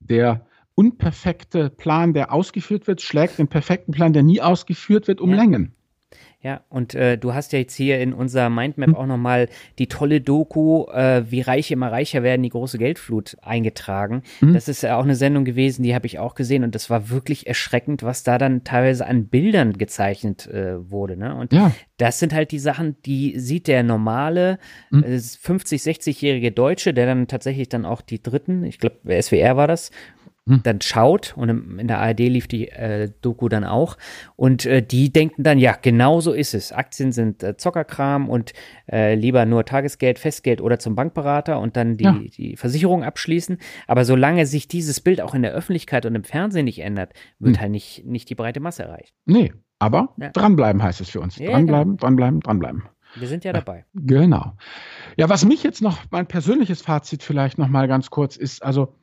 [0.00, 5.30] der unperfekte Plan, der ausgeführt wird, schlägt den perfekten Plan, der nie ausgeführt wird, um
[5.30, 5.36] ja.
[5.36, 5.74] Längen.
[6.46, 9.48] Ja, und äh, du hast ja jetzt hier in unserer Mindmap auch nochmal
[9.80, 14.22] die tolle Doku, äh, wie Reiche immer reicher werden, die große Geldflut eingetragen.
[14.38, 14.54] Hm.
[14.54, 17.10] Das ist ja auch eine Sendung gewesen, die habe ich auch gesehen und das war
[17.10, 21.16] wirklich erschreckend, was da dann teilweise an Bildern gezeichnet äh, wurde.
[21.16, 21.34] Ne?
[21.34, 21.72] Und ja.
[21.96, 25.02] das sind halt die Sachen, die sieht der normale hm.
[25.02, 29.90] 50, 60-jährige Deutsche, der dann tatsächlich dann auch die dritten, ich glaube, SWR war das.
[30.46, 33.96] Dann schaut und in der ARD lief die äh, Doku dann auch
[34.36, 36.72] und äh, die denken dann, ja, genau so ist es.
[36.72, 38.52] Aktien sind äh, Zockerkram und
[38.90, 42.12] äh, lieber nur Tagesgeld, Festgeld oder zum Bankberater und dann die, ja.
[42.12, 43.58] die Versicherung abschließen.
[43.88, 47.56] Aber solange sich dieses Bild auch in der Öffentlichkeit und im Fernsehen nicht ändert, wird
[47.56, 47.60] hm.
[47.60, 49.14] halt nicht, nicht die breite Masse erreicht.
[49.24, 50.30] Nee, aber ja.
[50.30, 51.38] dranbleiben heißt es für uns.
[51.38, 52.00] Ja, dranbleiben, genau.
[52.00, 52.82] dranbleiben, dranbleiben.
[53.16, 53.84] Wir sind ja dabei.
[53.94, 54.52] Genau.
[55.16, 58.94] Ja, was mich jetzt noch, mein persönliches Fazit vielleicht noch mal ganz kurz ist, also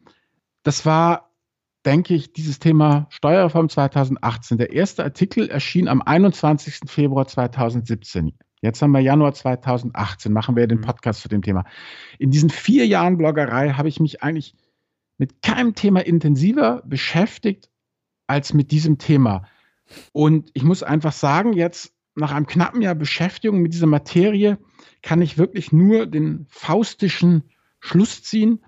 [0.63, 1.32] das war,
[1.85, 4.57] denke ich, dieses Thema Steuerreform 2018.
[4.57, 6.81] Der erste Artikel erschien am 21.
[6.87, 8.33] Februar 2017.
[8.61, 10.83] Jetzt haben wir Januar 2018, machen wir den mhm.
[10.83, 11.65] Podcast zu dem Thema.
[12.17, 14.55] In diesen vier Jahren Bloggerei habe ich mich eigentlich
[15.17, 17.69] mit keinem Thema intensiver beschäftigt
[18.25, 19.43] als mit diesem Thema.
[20.13, 24.57] Und ich muss einfach sagen, jetzt nach einem knappen Jahr Beschäftigung mit dieser Materie
[25.01, 27.43] kann ich wirklich nur den faustischen
[27.81, 28.63] Schluss ziehen.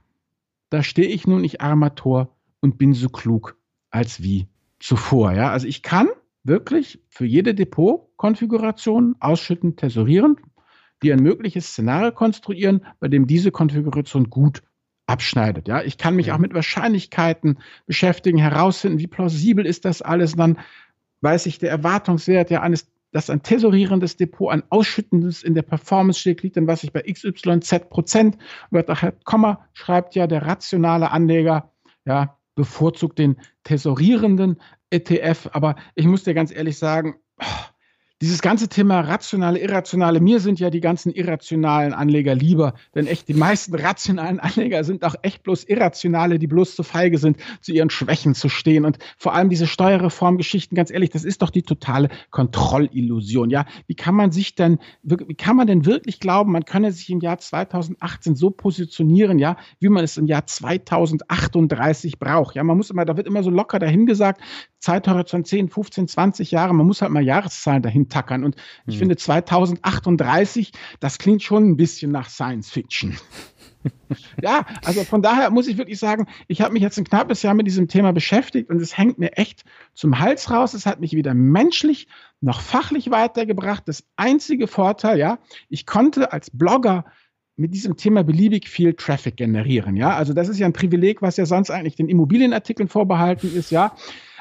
[0.70, 2.35] Da stehe ich nun nicht Armator
[2.66, 3.58] und bin so klug
[3.92, 4.48] als wie
[4.80, 5.32] zuvor.
[5.34, 6.08] Ja, also ich kann
[6.44, 10.38] wirklich für jede Depotkonfiguration ausschütten, tesorieren,
[11.04, 14.64] die ein mögliches Szenario konstruieren, bei dem diese Konfiguration gut
[15.06, 15.68] abschneidet.
[15.68, 16.36] Ja, ich kann mich ja.
[16.36, 20.34] auch mit Wahrscheinlichkeiten beschäftigen, herausfinden, wie plausibel ist das alles.
[20.34, 20.60] Und dann
[21.22, 26.20] weiß ich, der Erwartungswert ja eines, dass ein tesorierendes Depot, ein ausschüttendes in der Performance
[26.20, 28.40] steht, liegt dann, was ich bei XYZ Prozent,
[28.72, 31.72] wird auch Komma, schreibt ja der rationale Anleger,
[32.06, 35.50] ja, bevorzugt den tesorierenden ETF.
[35.52, 37.75] Aber ich muss dir ganz ehrlich sagen, oh,
[38.26, 43.28] dieses ganze Thema rationale, irrationale, mir sind ja die ganzen irrationalen Anleger lieber, denn echt
[43.28, 47.72] die meisten rationalen Anleger sind auch echt bloß irrationale, die bloß zu feige sind, zu
[47.72, 48.84] ihren Schwächen zu stehen.
[48.84, 53.52] Und vor allem diese Steuerreformgeschichten, ganz ehrlich, das ist doch die totale Kontrollillusion.
[53.52, 57.12] Ja, wie kann man sich denn, wie kann man denn wirklich glauben, man könne sich
[57.12, 62.56] im Jahr 2018 so positionieren, ja, wie man es im Jahr 2038 braucht?
[62.56, 64.42] Ja, man muss immer, da wird immer so locker dahingesagt,
[64.80, 68.44] Zeithorizont 10, 15, 20 Jahre, man muss halt mal Jahreszahlen dahin tackern.
[68.44, 68.56] Und
[68.88, 69.00] ich hm.
[69.00, 73.18] finde 2038, das klingt schon ein bisschen nach Science Fiction.
[74.42, 77.54] ja, also von daher muss ich wirklich sagen, ich habe mich jetzt ein knappes Jahr
[77.54, 79.64] mit diesem Thema beschäftigt und es hängt mir echt
[79.94, 80.74] zum Hals raus.
[80.74, 82.08] Es hat mich weder menschlich
[82.42, 83.84] noch fachlich weitergebracht.
[83.86, 85.40] Das einzige Vorteil, ja,
[85.70, 87.06] ich konnte als Blogger
[87.58, 89.96] mit diesem Thema beliebig viel Traffic generieren.
[89.96, 93.72] Ja, also das ist ja ein Privileg, was ja sonst eigentlich den Immobilienartikeln vorbehalten ist.
[93.72, 93.96] Ja,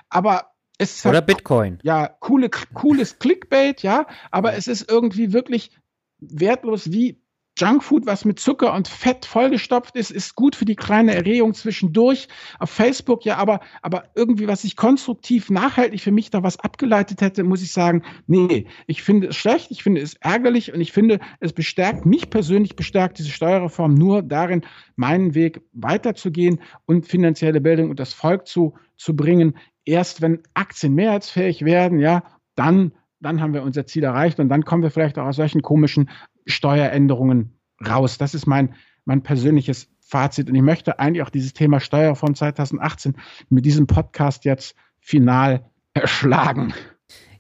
[0.09, 1.79] aber ist Oder halt, Bitcoin.
[1.83, 5.71] Ja, coole, cooles Clickbait, ja, aber es ist irgendwie wirklich
[6.19, 7.25] wertlos wie
[7.57, 12.27] Junkfood, was mit Zucker und Fett vollgestopft ist, ist gut für die kleine Erregung zwischendurch
[12.59, 17.21] auf Facebook, ja, aber, aber irgendwie, was ich konstruktiv, nachhaltig für mich da was abgeleitet
[17.21, 20.91] hätte, muss ich sagen, nee, ich finde es schlecht, ich finde es ärgerlich und ich
[20.91, 24.63] finde, es bestärkt, mich persönlich bestärkt diese Steuerreform nur darin,
[24.97, 29.57] meinen Weg weiterzugehen und finanzielle Bildung und das Volk zu, zu bringen.
[29.85, 32.23] Erst wenn Aktien mehrheitsfähig werden, ja,
[32.55, 32.93] dann
[33.25, 36.11] dann haben wir unser Ziel erreicht und dann kommen wir vielleicht auch aus solchen komischen
[36.47, 38.19] Steueränderungen raus.
[38.19, 38.75] Das ist mein,
[39.05, 40.49] mein persönliches Fazit.
[40.49, 43.17] Und ich möchte eigentlich auch dieses Thema Steuerreform 2018
[43.49, 45.65] mit diesem Podcast jetzt final
[45.95, 46.75] erschlagen.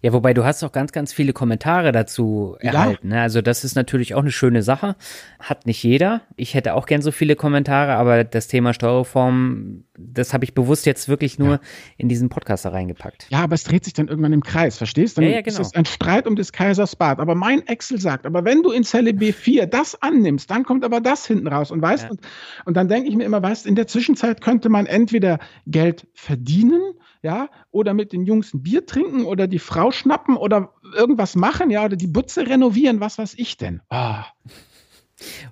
[0.04, 3.08] Ja, wobei du hast auch ganz, ganz viele Kommentare dazu erhalten.
[3.08, 3.16] Ja.
[3.16, 3.22] Ne?
[3.22, 4.96] Also das ist natürlich auch eine schöne Sache.
[5.38, 6.20] Hat nicht jeder.
[6.36, 10.86] Ich hätte auch gern so viele Kommentare, aber das Thema Steuerreform, das habe ich bewusst
[10.86, 11.60] jetzt wirklich nur ja.
[11.96, 13.26] in diesen Podcast da reingepackt.
[13.30, 15.20] Ja, aber es dreht sich dann irgendwann im Kreis, verstehst du?
[15.20, 15.60] Dann ja, ja, genau.
[15.60, 17.20] ist es ein Streit um des Kaisers Bart.
[17.20, 21.00] Aber mein Excel sagt, aber wenn du in Zelle B4 das annimmst, dann kommt aber
[21.00, 21.70] das hinten raus.
[21.70, 22.10] Und weißt, ja.
[22.10, 22.20] und,
[22.64, 26.82] und dann denke ich mir immer, weißt, in der Zwischenzeit könnte man entweder Geld verdienen
[27.22, 31.70] ja, oder mit den Jungs ein Bier trinken oder die Frau schnappen oder irgendwas machen,
[31.70, 33.80] ja, oder die Butze renovieren, was weiß ich denn.
[33.88, 34.16] Oh.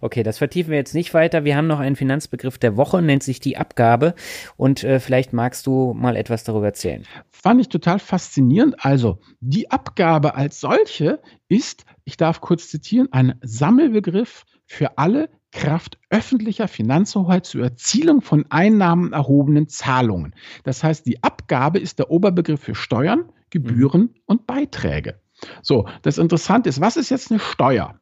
[0.01, 1.45] Okay, das vertiefen wir jetzt nicht weiter.
[1.45, 4.15] Wir haben noch einen Finanzbegriff der Woche, nennt sich die Abgabe.
[4.57, 7.07] Und äh, vielleicht magst du mal etwas darüber erzählen.
[7.31, 8.85] Fand ich total faszinierend.
[8.85, 15.99] Also, die Abgabe als solche ist, ich darf kurz zitieren, ein Sammelbegriff für alle Kraft
[16.09, 20.35] öffentlicher Finanzhoheit zur Erzielung von Einnahmen erhobenen Zahlungen.
[20.65, 24.15] Das heißt, die Abgabe ist der Oberbegriff für Steuern, Gebühren mhm.
[24.25, 25.21] und Beiträge.
[25.61, 28.01] So, das Interessante ist, was ist jetzt eine Steuer?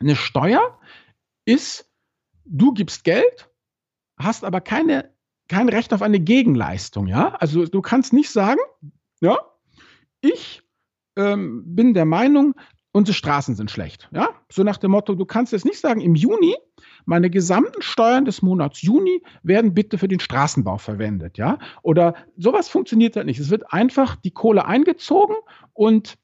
[0.00, 0.78] Eine Steuer
[1.50, 1.90] ist,
[2.44, 3.50] du gibst Geld,
[4.18, 5.12] hast aber keine,
[5.48, 7.06] kein Recht auf eine Gegenleistung.
[7.06, 8.60] Ja, also du kannst nicht sagen,
[9.20, 9.38] ja,
[10.20, 10.62] ich
[11.16, 12.54] ähm, bin der Meinung,
[12.92, 14.08] unsere Straßen sind schlecht.
[14.12, 16.56] Ja, so nach dem Motto, du kannst jetzt nicht sagen, im Juni
[17.04, 21.58] meine gesamten Steuern des Monats Juni werden bitte für den Straßenbau verwendet, ja?
[21.82, 23.40] Oder sowas funktioniert halt nicht.
[23.40, 25.36] Es wird einfach die Kohle eingezogen
[25.72, 26.16] und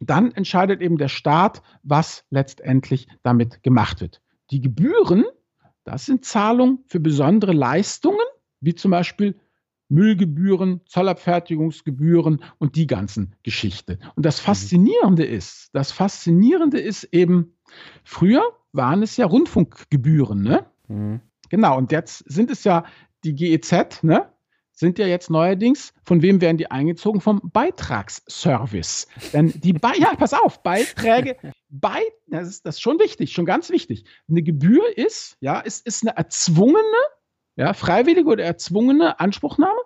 [0.00, 4.20] dann entscheidet eben der Staat, was letztendlich damit gemacht wird.
[4.50, 5.24] Die Gebühren,
[5.84, 8.18] das sind Zahlungen für besondere Leistungen,
[8.60, 9.38] wie zum Beispiel
[9.88, 13.98] Müllgebühren, Zollabfertigungsgebühren und die ganzen Geschichten.
[14.16, 14.46] Und das mhm.
[14.46, 17.56] Faszinierende ist, das Faszinierende ist eben,
[18.04, 18.42] früher
[18.72, 20.66] waren es ja Rundfunkgebühren, ne?
[20.88, 21.20] Mhm.
[21.48, 22.84] Genau, und jetzt sind es ja
[23.24, 24.30] die GEZ, ne?
[24.78, 27.20] Sind ja jetzt neuerdings, von wem werden die eingezogen?
[27.20, 29.08] Vom Beitragsservice.
[29.32, 31.36] Denn die, Be ja, pass auf, Beiträge,
[31.68, 34.04] bei, das ist, das ist schon wichtig, schon ganz wichtig.
[34.30, 36.78] Eine Gebühr ist, ja, ist, ist eine erzwungene
[37.56, 39.80] ja, freiwillige oder erzwungene Anspruchnahme,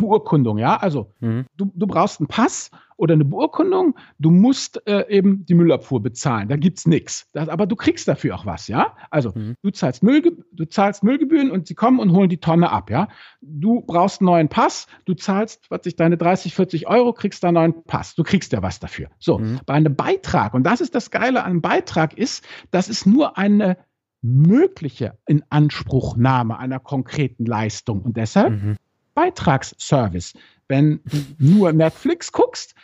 [0.00, 1.46] Beurkundung, ja, also mhm.
[1.56, 6.48] du, du brauchst einen Pass oder eine Beurkundung, du musst äh, eben die Müllabfuhr bezahlen,
[6.48, 7.28] da gibt es nichts.
[7.34, 8.94] Aber du kriegst dafür auch was, ja.
[9.10, 9.54] Also mhm.
[9.62, 10.22] du, zahlst Müll,
[10.52, 13.08] du zahlst Müllgebühren und sie kommen und holen die Tonne ab, ja.
[13.40, 17.48] Du brauchst einen neuen Pass, du zahlst, was ich, deine 30, 40 Euro, kriegst da
[17.48, 18.14] einen neuen Pass.
[18.14, 19.08] Du kriegst ja was dafür.
[19.18, 19.60] So, mhm.
[19.64, 23.38] bei einem Beitrag, und das ist das Geile an einem Beitrag, ist, das ist nur
[23.38, 23.78] eine
[24.22, 28.02] mögliche Inanspruchnahme einer konkreten Leistung.
[28.02, 28.76] Und deshalb mhm.
[29.14, 30.34] Beitragsservice.
[30.68, 32.74] Wenn du nur Netflix guckst,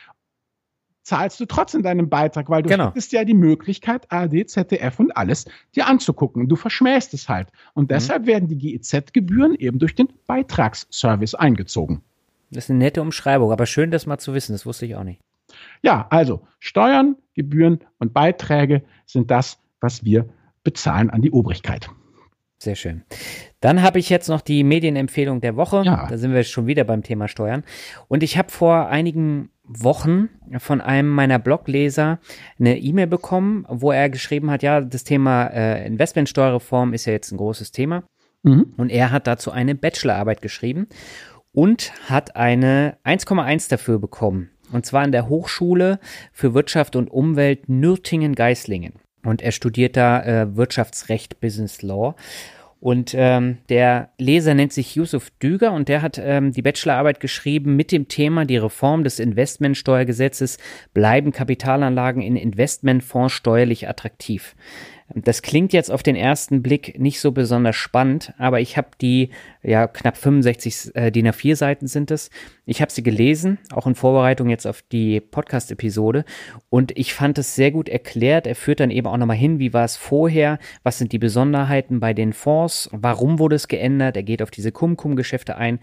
[1.06, 2.88] zahlst du trotzdem deinen Beitrag, weil du genau.
[2.88, 5.44] hättest ja die Möglichkeit, ARD, ZDF und alles
[5.76, 6.48] dir anzugucken.
[6.48, 7.48] Du verschmähst es halt.
[7.74, 7.88] Und mhm.
[7.88, 8.26] deshalb mhm.
[8.26, 12.02] werden die GEZ-Gebühren eben durch den Beitragsservice eingezogen.
[12.50, 14.52] Das ist eine nette Umschreibung, aber schön, das mal zu wissen.
[14.52, 15.20] Das wusste ich auch nicht.
[15.82, 20.28] Ja, also Steuern, Gebühren und Beiträge sind das, was wir
[20.64, 21.88] bezahlen an die Obrigkeit.
[22.58, 23.04] Sehr schön.
[23.60, 25.82] Dann habe ich jetzt noch die Medienempfehlung der Woche.
[25.84, 26.06] Ja.
[26.08, 27.64] Da sind wir schon wieder beim Thema Steuern.
[28.08, 30.28] Und ich habe vor einigen Wochen
[30.58, 32.18] von einem meiner Blogleser
[32.58, 37.32] eine E-Mail bekommen, wo er geschrieben hat, ja, das Thema äh, Investmentsteuerreform ist ja jetzt
[37.32, 38.04] ein großes Thema.
[38.42, 38.72] Mhm.
[38.76, 40.86] Und er hat dazu eine Bachelorarbeit geschrieben
[41.52, 44.50] und hat eine 1,1 dafür bekommen.
[44.72, 45.98] Und zwar an der Hochschule
[46.32, 48.94] für Wirtschaft und Umwelt Nürtingen-Geislingen.
[49.26, 52.14] Und er studiert da äh, Wirtschaftsrecht, Business Law.
[52.78, 57.74] Und ähm, der Leser nennt sich Yusuf Düger und der hat ähm, die Bachelorarbeit geschrieben
[57.74, 60.58] mit dem Thema die Reform des Investmentsteuergesetzes
[60.92, 64.54] bleiben Kapitalanlagen in Investmentfonds steuerlich attraktiv.
[65.14, 69.30] Das klingt jetzt auf den ersten Blick nicht so besonders spannend, aber ich habe die,
[69.62, 72.30] ja, knapp 65 äh, DIN A4 Seiten sind es.
[72.64, 76.24] Ich habe sie gelesen, auch in Vorbereitung jetzt auf die Podcast-Episode.
[76.70, 78.48] Und ich fand es sehr gut erklärt.
[78.48, 82.00] Er führt dann eben auch nochmal hin, wie war es vorher, was sind die Besonderheiten
[82.00, 85.78] bei den Fonds, warum wurde es geändert, er geht auf diese Cum-Cum-Geschäfte ein.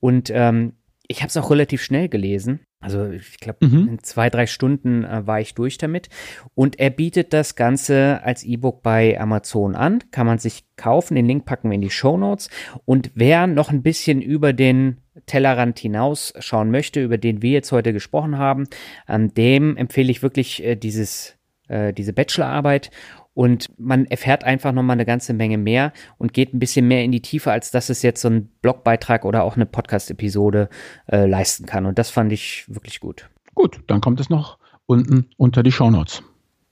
[0.00, 0.74] Und ähm,
[1.08, 2.60] ich habe es auch relativ schnell gelesen.
[2.80, 3.88] Also ich glaube, mhm.
[3.88, 6.08] in zwei, drei Stunden äh, war ich durch damit.
[6.54, 10.04] Und er bietet das Ganze als E-Book bei Amazon an.
[10.10, 11.14] Kann man sich kaufen.
[11.14, 12.50] Den Link packen wir in die Show Notes.
[12.84, 17.72] Und wer noch ein bisschen über den Tellerrand hinaus schauen möchte, über den wir jetzt
[17.72, 18.68] heute gesprochen haben,
[19.08, 21.36] ähm, dem empfehle ich wirklich äh, dieses,
[21.68, 22.90] äh, diese Bachelorarbeit
[23.36, 27.12] und man erfährt einfach nochmal eine ganze Menge mehr und geht ein bisschen mehr in
[27.12, 30.70] die Tiefe, als dass es jetzt so ein Blogbeitrag oder auch eine Podcast-Episode
[31.12, 31.84] äh, leisten kann.
[31.84, 33.28] Und das fand ich wirklich gut.
[33.54, 34.56] Gut, dann kommt es noch
[34.86, 36.22] unten unter die Shownotes.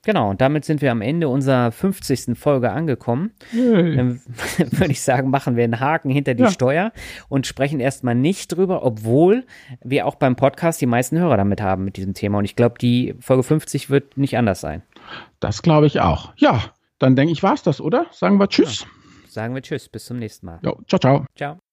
[0.05, 2.35] Genau, und damit sind wir am Ende unserer 50.
[2.35, 3.31] Folge angekommen.
[3.53, 4.21] Dann
[4.57, 6.51] würde ich sagen, machen wir einen Haken hinter die ja.
[6.51, 6.91] Steuer
[7.29, 9.45] und sprechen erstmal nicht drüber, obwohl
[9.83, 12.39] wir auch beim Podcast die meisten Hörer damit haben mit diesem Thema.
[12.39, 14.81] Und ich glaube, die Folge 50 wird nicht anders sein.
[15.39, 16.33] Das glaube ich auch.
[16.37, 16.61] Ja,
[16.99, 18.05] dann denke ich, war es das, oder?
[18.11, 18.81] Sagen wir Tschüss.
[18.81, 18.87] Ja.
[19.27, 20.59] Sagen wir Tschüss, bis zum nächsten Mal.
[20.63, 21.25] Jo, ciao, ciao.
[21.35, 21.64] Ciao.